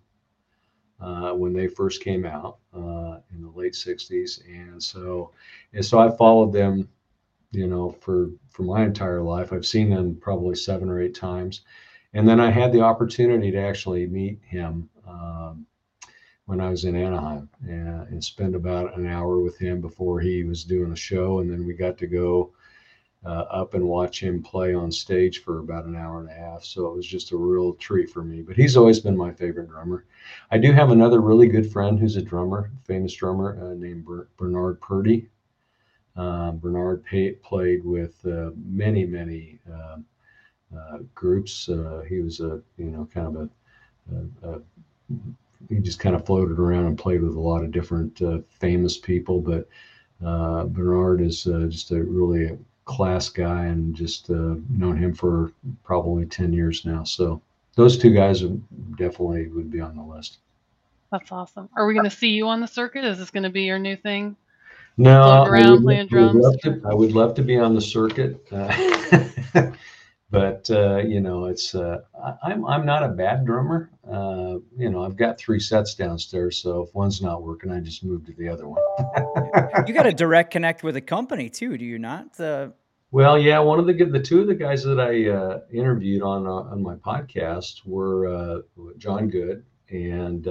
[1.00, 5.32] Uh, when they first came out uh, in the late '60s, and so
[5.72, 6.88] and so I followed them
[7.52, 9.52] you know, for for my entire life.
[9.52, 11.62] I've seen them probably seven or eight times,
[12.14, 15.66] and then I had the opportunity to actually meet him um,
[16.46, 20.44] when I was in Anaheim and, and, spend about an hour with him before he
[20.44, 22.52] was doing a show, and then we got to go.
[23.22, 26.64] Uh, up and watch him play on stage for about an hour and a half.
[26.64, 28.40] So it was just a real treat for me.
[28.40, 30.06] But he's always been my favorite drummer.
[30.50, 34.06] I do have another really good friend who's a drummer, famous drummer uh, named
[34.38, 35.28] Bernard Purdie.
[36.16, 39.98] Um, Bernard pay, played with uh, many, many uh,
[40.74, 41.68] uh, groups.
[41.68, 44.60] Uh, he was a, you know, kind of a, a, a,
[45.68, 48.96] he just kind of floated around and played with a lot of different uh, famous
[48.96, 49.42] people.
[49.42, 49.68] But
[50.20, 52.58] Bernard is just a really
[52.90, 55.52] class guy and just known him for
[55.84, 57.04] probably 10 years now.
[57.04, 57.40] So
[57.76, 58.42] those two guys
[58.98, 60.38] definitely would be on the list.
[61.12, 61.68] That's awesome.
[61.76, 63.04] Are we going to see you on the circuit?
[63.04, 64.36] Is this going to be your new thing?
[64.96, 66.34] No, around I would, playing drums.
[66.34, 69.72] Would love to, I would love to be on the circuit, uh,
[70.30, 72.00] but uh, you know, it's uh,
[72.42, 73.90] I, am I'm not a bad drummer.
[74.06, 78.04] Uh, you know, I've got three sets downstairs, so if one's not working, I just
[78.04, 78.82] move to the other one.
[79.86, 82.38] you got a direct connect with a company too, do you not?
[83.10, 86.46] Well, yeah, one of the the two of the guys that I uh, interviewed on
[86.46, 88.62] uh, on my podcast were
[88.98, 90.46] John Good and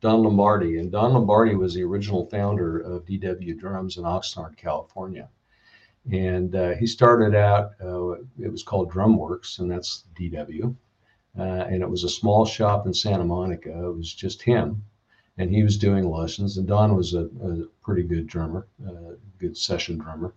[0.00, 0.78] Don Lombardi.
[0.78, 5.28] And Don Lombardi was the original founder of DW Drums in Oxnard, California.
[6.10, 10.74] And uh, he started out, uh, it was called Drumworks, and that's DW.
[11.38, 13.70] Uh, and it was a small shop in Santa Monica.
[13.70, 14.82] It was just him.
[15.38, 16.56] And he was doing lessons.
[16.56, 20.34] And Don was a, a pretty good drummer, a good session drummer,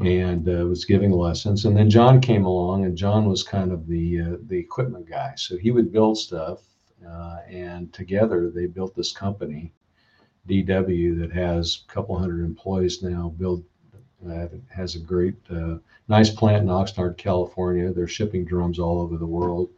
[0.00, 1.64] and uh, was giving lessons.
[1.64, 5.32] And then John came along, and John was kind of the uh, the equipment guy.
[5.36, 6.60] So he would build stuff
[7.06, 9.72] uh, and together they built this company,
[10.48, 13.34] DW, that has a couple hundred employees now.
[13.38, 13.64] Build
[14.28, 15.76] uh, has a great, uh,
[16.08, 17.92] nice plant in Oxnard, California.
[17.92, 19.70] They're shipping drums all over the world,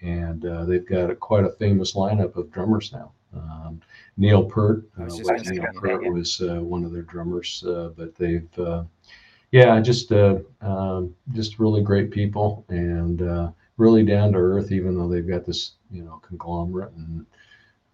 [0.00, 3.12] and uh, they've got a, quite a famous lineup of drummers now.
[3.34, 3.80] Um,
[4.16, 7.62] Neil Peart, uh, Neil Peart was uh, one of their drummers,
[7.96, 8.48] but they've
[9.54, 14.98] yeah, just uh, um, just really great people and uh, really down to earth, even
[14.98, 16.90] though they've got this you know conglomerate.
[16.94, 17.24] And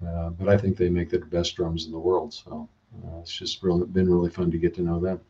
[0.09, 2.33] uh, but I think they make the best drums in the world.
[2.33, 2.67] So
[3.05, 5.21] uh, it's just really been really fun to get to know them.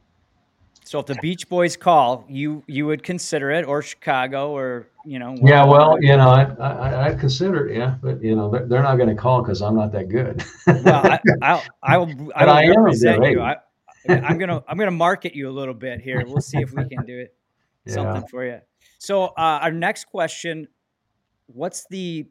[0.84, 5.18] So if the Beach Boys call, you you would consider it, or Chicago, or you
[5.18, 5.34] know.
[5.42, 8.82] Yeah, well, you know, I I, I consider it, yeah, but you know, they're, they're
[8.84, 10.44] not going to call because I'm not that good.
[10.68, 13.40] well, I, I'll I will I will I you.
[13.42, 13.56] I,
[14.09, 16.24] I'm gonna I'm gonna market you a little bit here.
[16.26, 17.34] We'll see if we can do it
[17.84, 17.94] yeah.
[17.94, 18.61] something for you.
[18.98, 20.68] So uh, our next question:
[21.46, 22.26] What's the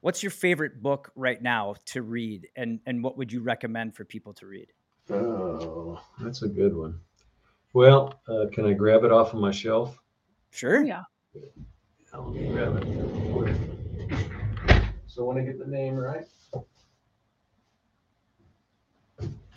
[0.00, 4.04] what's your favorite book right now to read, and and what would you recommend for
[4.04, 4.72] people to read?
[5.10, 7.00] Oh, that's a good one.
[7.72, 9.98] Well, uh, can I grab it off of my shelf?
[10.50, 10.82] Sure.
[10.82, 11.02] Yeah.
[12.14, 13.56] Let me grab it.
[15.06, 16.26] So when I get the name right.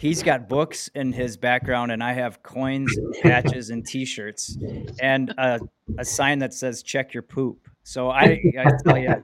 [0.02, 2.92] He's got books in his background, and I have coins,
[3.22, 4.58] patches, and T-shirts,
[5.00, 5.60] and a,
[6.00, 9.24] a sign that says "Check your poop." So I, I tell you.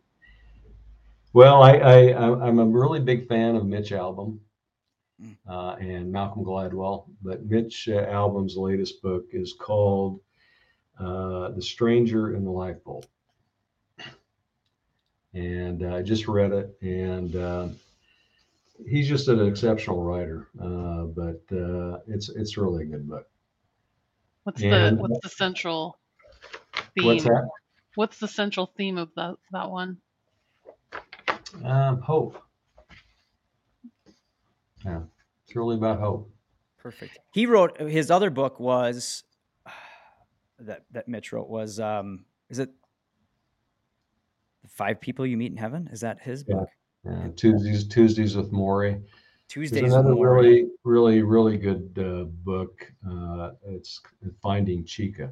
[1.33, 4.39] Well, I, I I'm a really big fan of Mitch Albom
[5.21, 5.31] hmm.
[5.47, 10.19] uh, and Malcolm Gladwell, but Mitch uh, Albom's latest book is called
[10.99, 13.05] uh, "The Stranger in the Lifeboat,"
[15.33, 17.67] and uh, I just read it, and uh,
[18.85, 20.47] he's just an exceptional writer.
[20.61, 23.27] Uh, but uh, it's it's really a good book.
[24.43, 25.97] What's And- the what's the central
[26.95, 27.05] theme?
[27.05, 27.49] What's that?
[27.95, 29.97] What's the central theme of that that one?
[31.63, 32.41] Um, hope.
[34.85, 35.01] Yeah,
[35.45, 36.31] it's really about hope.
[36.77, 37.17] Perfect.
[37.33, 39.23] He wrote his other book was
[40.59, 42.69] that that Mitch wrote was um is it
[44.69, 45.89] Five People You Meet in Heaven?
[45.91, 46.55] Is that his Yeah.
[46.57, 46.69] book?
[47.07, 49.01] Yeah, Tuesdays Tuesdays with Morrie.
[49.47, 49.81] Tuesdays.
[49.83, 50.41] with another Morrie.
[50.41, 52.91] really, really, really good uh, book.
[53.09, 54.01] Uh, it's
[54.41, 55.31] Finding Chika.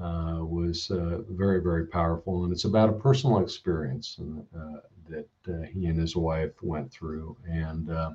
[0.00, 4.18] Uh, was uh, very, very powerful, and it's about a personal experience
[4.56, 4.78] uh,
[5.08, 7.36] that uh, he and his wife went through.
[7.48, 8.12] And uh,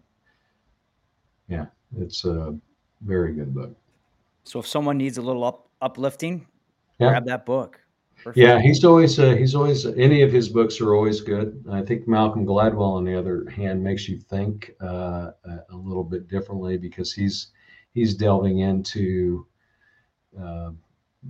[1.48, 2.58] yeah, it's a
[3.02, 3.74] very good book.
[4.44, 6.48] So if someone needs a little up, uplifting,
[7.00, 7.10] Yeah.
[7.12, 7.80] grab that book.
[8.34, 11.64] Yeah, he's always uh, he's always any of his books are always good.
[11.72, 16.04] I think Malcolm Gladwell, on the other hand, makes you think uh, a, a little
[16.04, 17.48] bit differently because he's
[17.94, 19.48] he's delving into
[20.40, 20.72] uh,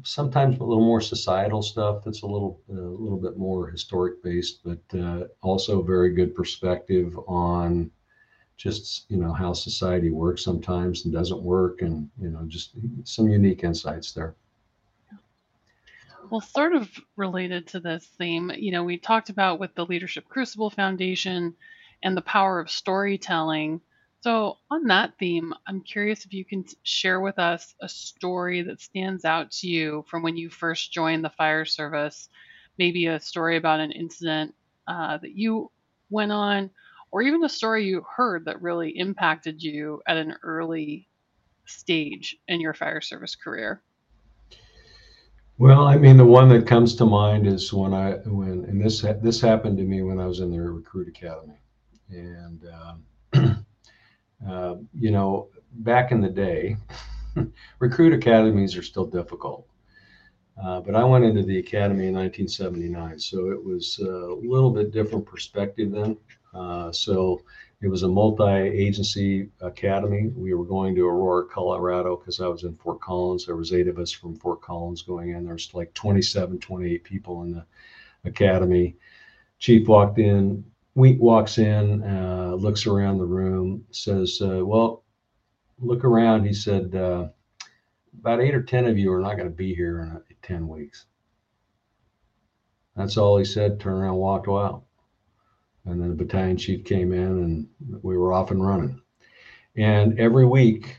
[0.04, 4.62] sometimes a little more societal stuff that's a little a little bit more historic based,
[4.64, 7.92] but uh, also very good perspective on
[8.58, 12.72] just you know how society works sometimes and doesn't work, and you know just
[13.04, 14.36] some unique insights there.
[16.30, 20.28] Well, sort of related to this theme, you know, we talked about with the Leadership
[20.30, 21.56] Crucible Foundation
[22.02, 23.82] and the power of storytelling.
[24.22, 28.80] So, on that theme, I'm curious if you can share with us a story that
[28.82, 32.30] stands out to you from when you first joined the fire service,
[32.78, 34.56] maybe a story about an incident
[34.88, 35.72] uh, that you
[36.10, 36.72] went on,
[37.12, 41.08] or even a story you heard that really impacted you at an early
[41.66, 43.84] stage in your fire service career.
[45.60, 49.02] Well, I mean, the one that comes to mind is when I when and this
[49.22, 51.58] this happened to me when I was in the recruit academy,
[52.10, 52.64] and
[53.34, 53.66] um,
[54.48, 56.78] uh, you know, back in the day,
[57.80, 59.68] recruit academies are still difficult.
[60.64, 64.92] Uh, but I went into the academy in 1979, so it was a little bit
[64.92, 66.18] different perspective then.
[66.54, 67.42] Uh, so
[67.80, 70.32] it was a multi-agency academy.
[70.36, 73.46] We were going to Aurora, Colorado, because I was in Fort Collins.
[73.46, 75.46] There was eight of us from Fort Collins going in.
[75.46, 77.66] There's like 27, 28 people in the
[78.26, 78.96] academy.
[79.60, 80.66] Chief walked in.
[80.96, 85.04] Wheat walks in, uh, looks around the room, says, uh, "Well,
[85.78, 87.30] look around." He said, uh,
[88.20, 90.68] "About eight or ten of you are not going to be here in uh, ten
[90.68, 91.06] weeks."
[92.96, 93.80] That's all he said.
[93.80, 94.87] Turned around, walked out.
[95.88, 97.68] And then the battalion chief came in and
[98.04, 99.02] we were off and running.
[99.78, 100.98] And every week,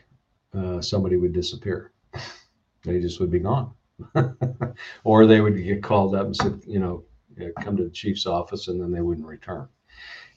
[0.57, 1.93] uh, somebody would disappear.
[2.85, 3.75] they just would be gone.
[5.05, 7.05] or they would get called up and said, you know,
[7.41, 9.69] uh, come to the chief's office and then they wouldn't return.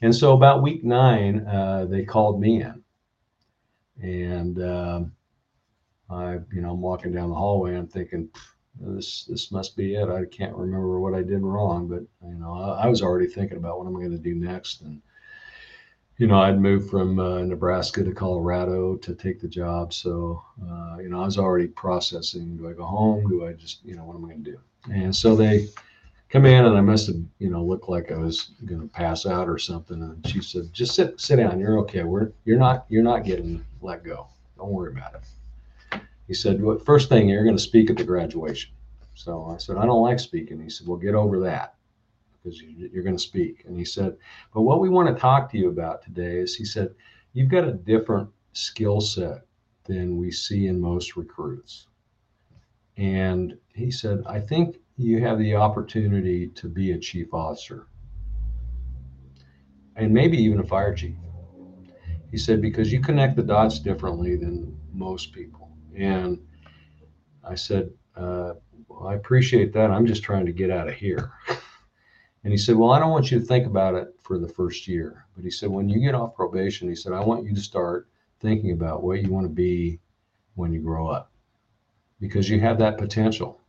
[0.02, 2.84] And so about week nine, uh, they called me in.
[4.02, 5.14] And um,
[6.10, 7.78] I, you know, I'm walking down the hallway.
[7.78, 8.30] I'm thinking,
[8.80, 10.10] this this must be it.
[10.10, 13.58] I can't remember what I did wrong, but you know, I, I was already thinking
[13.58, 14.82] about what am I'm going to do next.
[14.82, 15.02] And
[16.18, 20.98] you know, I'd moved from uh, Nebraska to Colorado to take the job, so uh,
[21.00, 23.28] you know, I was already processing: do I go home?
[23.28, 24.60] Do I just, you know, what am I going to do?
[24.92, 25.68] And so they
[26.30, 29.26] come in, and I must have, you know, looked like I was going to pass
[29.26, 30.02] out or something.
[30.02, 31.60] And she said, "Just sit, sit down.
[31.60, 32.04] You're okay.
[32.04, 34.28] We're you're not you're not getting let go.
[34.58, 35.22] Don't worry about it."
[36.32, 38.72] He said, well, first thing, you're going to speak at the graduation.
[39.16, 40.62] So I said, I don't like speaking.
[40.62, 41.76] He said, well, get over that
[42.32, 43.66] because you, you're going to speak.
[43.68, 44.16] And he said,
[44.54, 46.96] but what we want to talk to you about today is he said,
[47.34, 49.42] you've got a different skill set
[49.84, 51.88] than we see in most recruits.
[52.96, 57.88] And he said, I think you have the opportunity to be a chief officer
[59.98, 61.18] and maybe even a fire chief.
[62.32, 65.61] He said, because you connect the dots differently than most people.
[65.96, 66.40] And
[67.48, 68.54] I said, uh,
[68.88, 69.92] well, I appreciate that.
[69.92, 71.32] I'm just trying to get out of here.
[72.44, 74.88] And he said, Well, I don't want you to think about it for the first
[74.88, 75.26] year.
[75.36, 78.10] But he said, When you get off probation, he said, I want you to start
[78.40, 80.00] thinking about what you want to be
[80.56, 81.32] when you grow up
[82.20, 83.62] because you have that potential.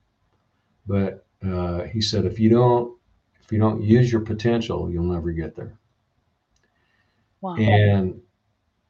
[0.87, 2.99] But uh, he said, if you don't,
[3.43, 5.79] if you don't use your potential, you'll never get there.
[7.41, 7.57] Wow.
[7.57, 8.21] And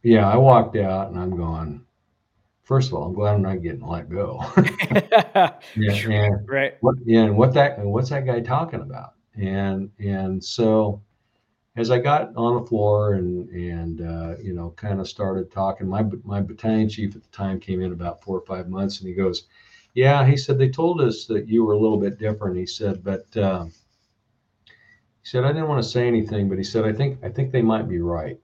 [0.03, 1.85] yeah, I walked out and I'm going,
[2.73, 4.43] first of all, I'm glad I'm not getting let go.
[5.77, 6.73] yeah, and right.
[6.81, 9.13] what and what that and what's that guy talking about?
[9.35, 11.03] And and so
[11.77, 15.87] as I got on the floor and and uh, you know kind of started talking,
[15.87, 19.09] my my battalion chief at the time came in about four or five months, and
[19.11, 19.49] he goes,
[19.93, 22.57] "Yeah," he said they told us that you were a little bit different.
[22.57, 23.67] He said, but uh,
[24.65, 27.53] he said, I didn't want to say anything, but he said, I think I think
[27.53, 28.41] they might be right.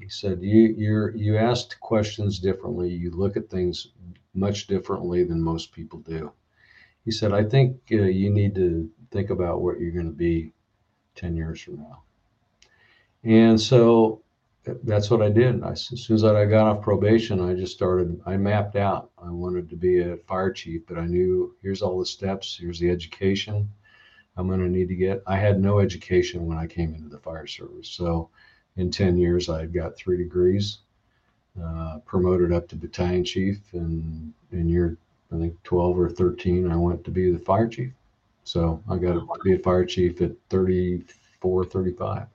[0.00, 2.88] He said, you you're you asked questions differently.
[2.90, 3.88] You look at things
[4.34, 6.32] much differently than most people do.
[7.04, 10.52] He said, I think uh, you need to think about what you're going to be
[11.14, 12.02] 10 years from now.
[13.24, 14.22] And so
[14.84, 15.62] that's what I did.
[15.62, 19.10] I, as soon as I got off probation, I just started, I mapped out.
[19.16, 22.78] I wanted to be a fire chief, but I knew here's all the steps, here's
[22.78, 23.70] the education
[24.36, 25.22] I'm going to need to get.
[25.26, 27.88] I had no education when I came into the fire service.
[27.88, 28.30] So
[28.78, 30.78] in 10 years, I got three degrees,
[31.62, 34.96] uh, promoted up to battalion chief, and in year,
[35.32, 37.92] I think 12 or 13, I went to be the fire chief.
[38.44, 42.26] So I got to be a fire chief at 34, 35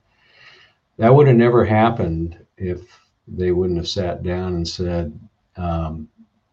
[0.96, 5.18] that would have never happened if they wouldn't have sat down and said,
[5.56, 6.08] um,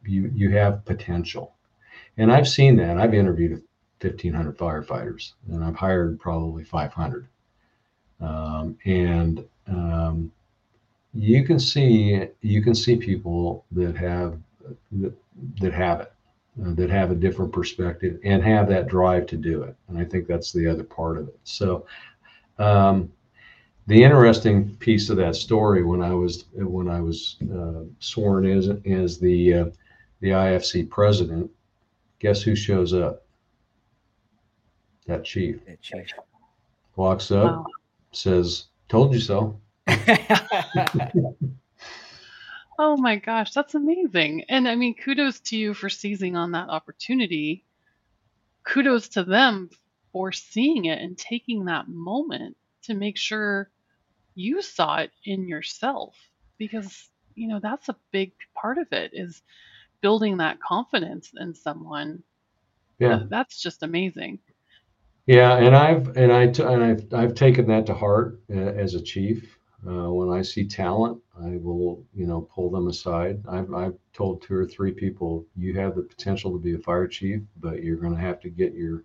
[0.06, 1.54] "You you have potential."
[2.18, 2.98] And I've seen that.
[2.98, 3.62] I've interviewed
[4.00, 7.28] 1,500 firefighters, and I've hired probably 500.
[8.20, 10.32] Um, and um,
[11.14, 14.38] you can see you can see people that have
[14.94, 15.14] that,
[15.60, 16.14] that have it,
[16.66, 19.76] uh, that have a different perspective, and have that drive to do it.
[19.88, 21.40] And I think that's the other part of it.
[21.44, 21.86] So.
[22.60, 23.12] Um,
[23.88, 28.58] the interesting piece of that story when I was when I was uh, sworn in
[28.58, 29.66] as, as the uh,
[30.22, 31.50] the IAFC president,
[32.20, 33.26] guess who shows up?
[35.08, 35.66] That chief.
[35.66, 36.08] That chief
[36.96, 37.66] walks up, wow.
[38.12, 39.62] says, "Told you so."
[42.78, 44.44] oh my gosh, that's amazing!
[44.50, 47.64] And I mean, kudos to you for seizing on that opportunity.
[48.66, 49.70] Kudos to them
[50.12, 53.72] for seeing it and taking that moment to make sure
[54.36, 56.18] you saw it in yourself
[56.58, 59.42] because you know that's a big part of it is
[60.02, 62.24] building that confidence in someone
[63.00, 64.40] yeah that's just amazing
[65.26, 68.96] yeah and i've and i t- and I've, I've taken that to heart uh, as
[68.96, 69.58] a chief.
[69.88, 73.44] Uh, when i see talent i will you know pull them aside.
[73.50, 77.08] I've, I've told two or three people you have the potential to be a fire
[77.08, 79.04] chief but you're going to have to get your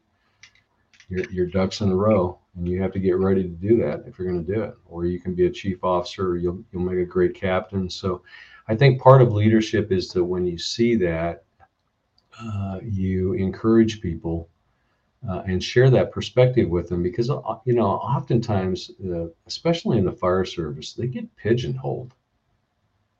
[1.08, 4.02] your, your ducks in a row and you have to get ready to do that
[4.06, 6.82] if you're going to do it or you can be a chief officer you'll, you'll
[6.82, 7.88] make a great captain.
[7.88, 8.22] So
[8.68, 11.44] i think part of leadership is that when you see that
[12.38, 14.50] uh, you encourage people
[15.28, 20.04] uh, and share that perspective with them because uh, you know oftentimes uh, especially in
[20.04, 22.12] the fire service they get pigeonholed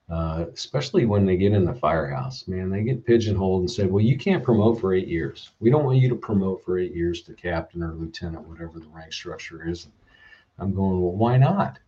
[0.08, 4.04] uh, especially when they get in the firehouse, man, they get pigeonholed and said, well,
[4.04, 5.50] you can't promote for eight years.
[5.58, 8.86] We don't want you to promote for eight years to captain or lieutenant, whatever the
[8.86, 9.88] rank structure is.
[10.58, 11.80] I'm going, well, why not?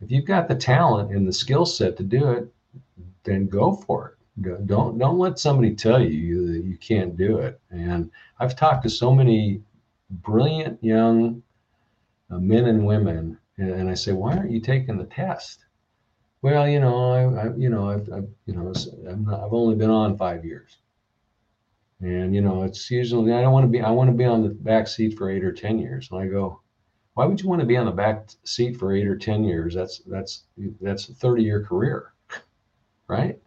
[0.00, 2.52] If you've got the talent and the skill set to do it,
[3.24, 4.23] then go for it.
[4.40, 7.60] Don't don't let somebody tell you that you can't do it.
[7.70, 8.10] And
[8.40, 9.62] I've talked to so many
[10.10, 11.42] brilliant young
[12.30, 15.64] uh, men and women, and, I say, why aren't you taking the test?
[16.42, 18.72] Well, you know, I, I you know, I've, I've, you know,
[19.08, 20.78] I'm not, I've only been on five years,
[22.00, 23.80] and you know, it's usually I don't want to be.
[23.80, 26.08] I want to be on the back seat for eight or ten years.
[26.10, 26.60] And I go,
[27.14, 29.74] why would you want to be on the back seat for eight or ten years?
[29.74, 30.42] That's that's
[30.80, 32.12] that's a thirty year career,
[33.08, 33.38] right?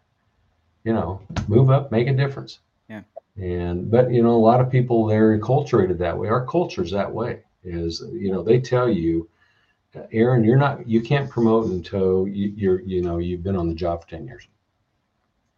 [0.84, 2.60] You know, move up, make a difference.
[2.88, 3.02] Yeah.
[3.36, 6.28] And but you know, a lot of people they're enculturated that way.
[6.28, 7.42] Our culture's that way.
[7.64, 9.28] Is you know, they tell you
[10.12, 13.74] Aaron, you're not, you can't promote until you, you're, you know, you've been on the
[13.74, 14.46] job for 10 years.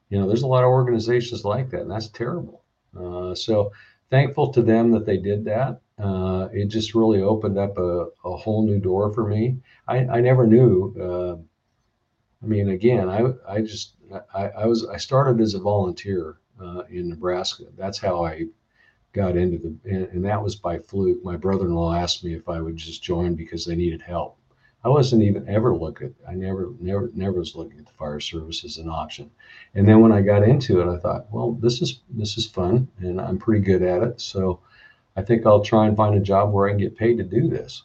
[0.09, 2.63] You know, there's a lot of organizations like that, and that's terrible.
[2.99, 3.73] Uh, so
[4.11, 5.81] thankful to them that they did that.
[5.99, 9.59] Uh, it just really opened up a, a whole new door for me.
[9.87, 10.95] I, I never knew.
[10.99, 13.95] Uh, I mean, again, I, I just,
[14.35, 17.65] I, I was, I started as a volunteer uh, in Nebraska.
[17.77, 18.47] That's how I
[19.13, 21.23] got into the, and, and that was by fluke.
[21.25, 24.37] My brother-in-law asked me if I would just join because they needed help.
[24.83, 26.15] I wasn't even ever looking.
[26.27, 29.31] I never, never, never was looking at the fire service as an option.
[29.75, 32.89] And then when I got into it, I thought, well, this is this is fun,
[32.99, 34.21] and I'm pretty good at it.
[34.23, 34.61] So
[35.17, 37.47] I think I'll try and find a job where I can get paid to do
[37.47, 37.83] this.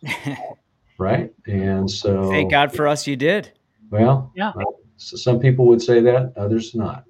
[0.98, 1.34] right?
[1.48, 3.52] And so, thank God for us, you did.
[3.90, 4.50] Well, yeah.
[4.50, 4.64] Uh,
[4.98, 7.06] so some people would say that, others not.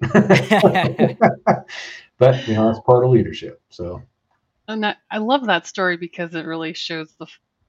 [2.18, 4.02] but you know it's part of leadership so.
[4.68, 7.26] And that, i love that story because it really shows the,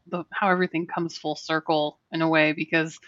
[0.07, 2.99] the how everything comes full circle in a way because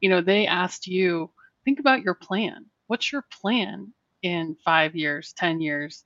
[0.00, 1.30] you know they asked you
[1.64, 2.66] think about your plan.
[2.86, 3.92] What's your plan
[4.22, 6.04] in five years ten years?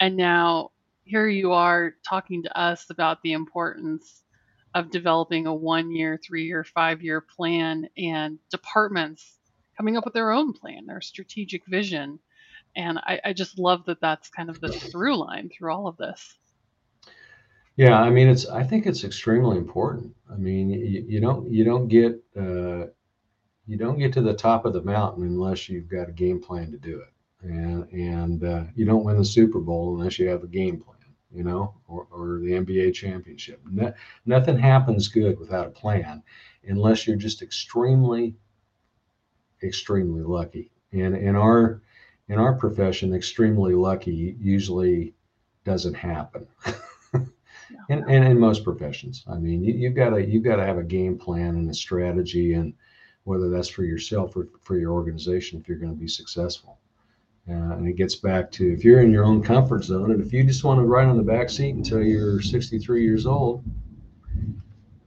[0.00, 0.70] And now
[1.04, 4.22] here you are talking to us about the importance
[4.74, 9.39] of developing a one year three year five year plan and departments
[9.80, 12.18] coming up with their own plan their strategic vision
[12.76, 15.96] and I, I just love that that's kind of the through line through all of
[15.96, 16.36] this.
[17.76, 18.46] Yeah, I mean, it's.
[18.46, 20.14] I think it's extremely important.
[20.30, 22.86] I mean, you, you don't you don't get uh,
[23.66, 26.70] you don't get to the top of the mountain unless you've got a game plan
[26.72, 30.42] to do it, and and uh, you don't win the Super Bowl unless you have
[30.42, 33.60] a game plan, you know, or, or the NBA championship.
[33.64, 33.92] No,
[34.26, 36.22] nothing happens good without a plan,
[36.64, 38.34] unless you're just extremely,
[39.62, 40.70] extremely lucky.
[40.92, 41.80] And in our
[42.28, 45.14] in our profession, extremely lucky usually
[45.64, 46.46] doesn't happen.
[47.14, 50.78] and, and in most professions, I mean, you, you've got to you've got to have
[50.78, 52.72] a game plan and a strategy, and
[53.24, 56.78] whether that's for yourself or for your organization, if you're going to be successful.
[57.48, 60.32] Uh, and it gets back to if you're in your own comfort zone, and if
[60.32, 63.64] you just want to ride on the back seat until you're 63 years old,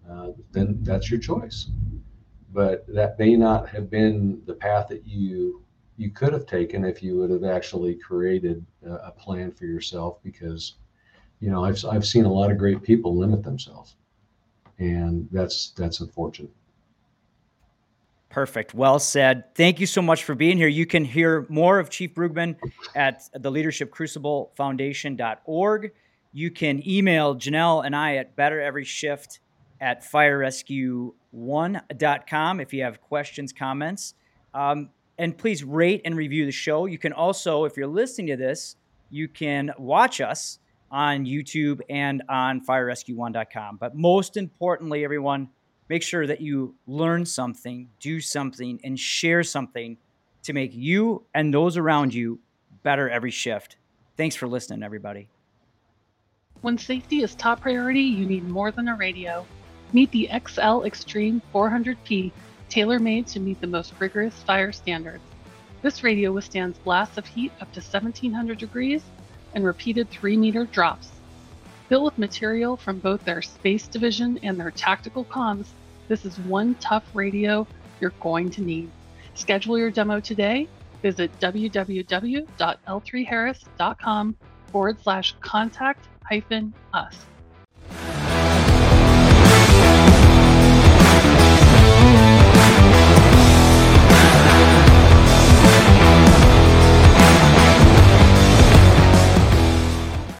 [0.10, 1.68] uh, then that's your choice.
[2.54, 5.64] But that may not have been the path that you
[5.98, 10.18] you could have taken if you would have actually created a, a plan for yourself
[10.24, 10.76] because
[11.40, 13.96] you know I've, I've seen a lot of great people limit themselves
[14.80, 16.52] and that's that's unfortunate
[18.34, 18.74] Perfect.
[18.74, 19.54] Well said.
[19.54, 20.68] Thank you so much for being here.
[20.68, 22.56] You can hear more of Chief Bruegman
[22.96, 25.92] at the Leadership Crucible Foundation.org.
[26.32, 29.40] You can email Janelle and I at Better Every Shift
[31.34, 34.14] firerescue1.com if you have questions, comments.
[34.54, 36.86] Um, and please rate and review the show.
[36.86, 38.76] You can also, if you're listening to this,
[39.10, 40.60] you can watch us
[40.92, 43.78] on YouTube and on firerescue1.com.
[43.78, 45.50] But most importantly, everyone,
[45.90, 49.98] make sure that you learn something, do something, and share something
[50.44, 52.40] to make you and those around you
[52.84, 53.78] better every shift.
[54.18, 55.30] Thanks for listening, everybody.
[56.62, 59.46] When safety is top priority, you need more than a radio.
[59.94, 62.32] Meet the XL Extreme 400P
[62.68, 65.22] tailor made to meet the most rigorous fire standards.
[65.84, 69.04] This radio withstands blasts of heat up to 1700 degrees
[69.54, 71.12] and repeated 3 meter drops.
[71.90, 75.68] Built with material from both their space division and their tactical comms,
[76.08, 77.68] this is one tough radio
[78.02, 78.90] you're going to need.
[79.36, 80.68] Schedule your demo today.
[81.04, 84.36] Visit www.l3harris.com
[84.72, 87.28] forward slash contact hyphen us.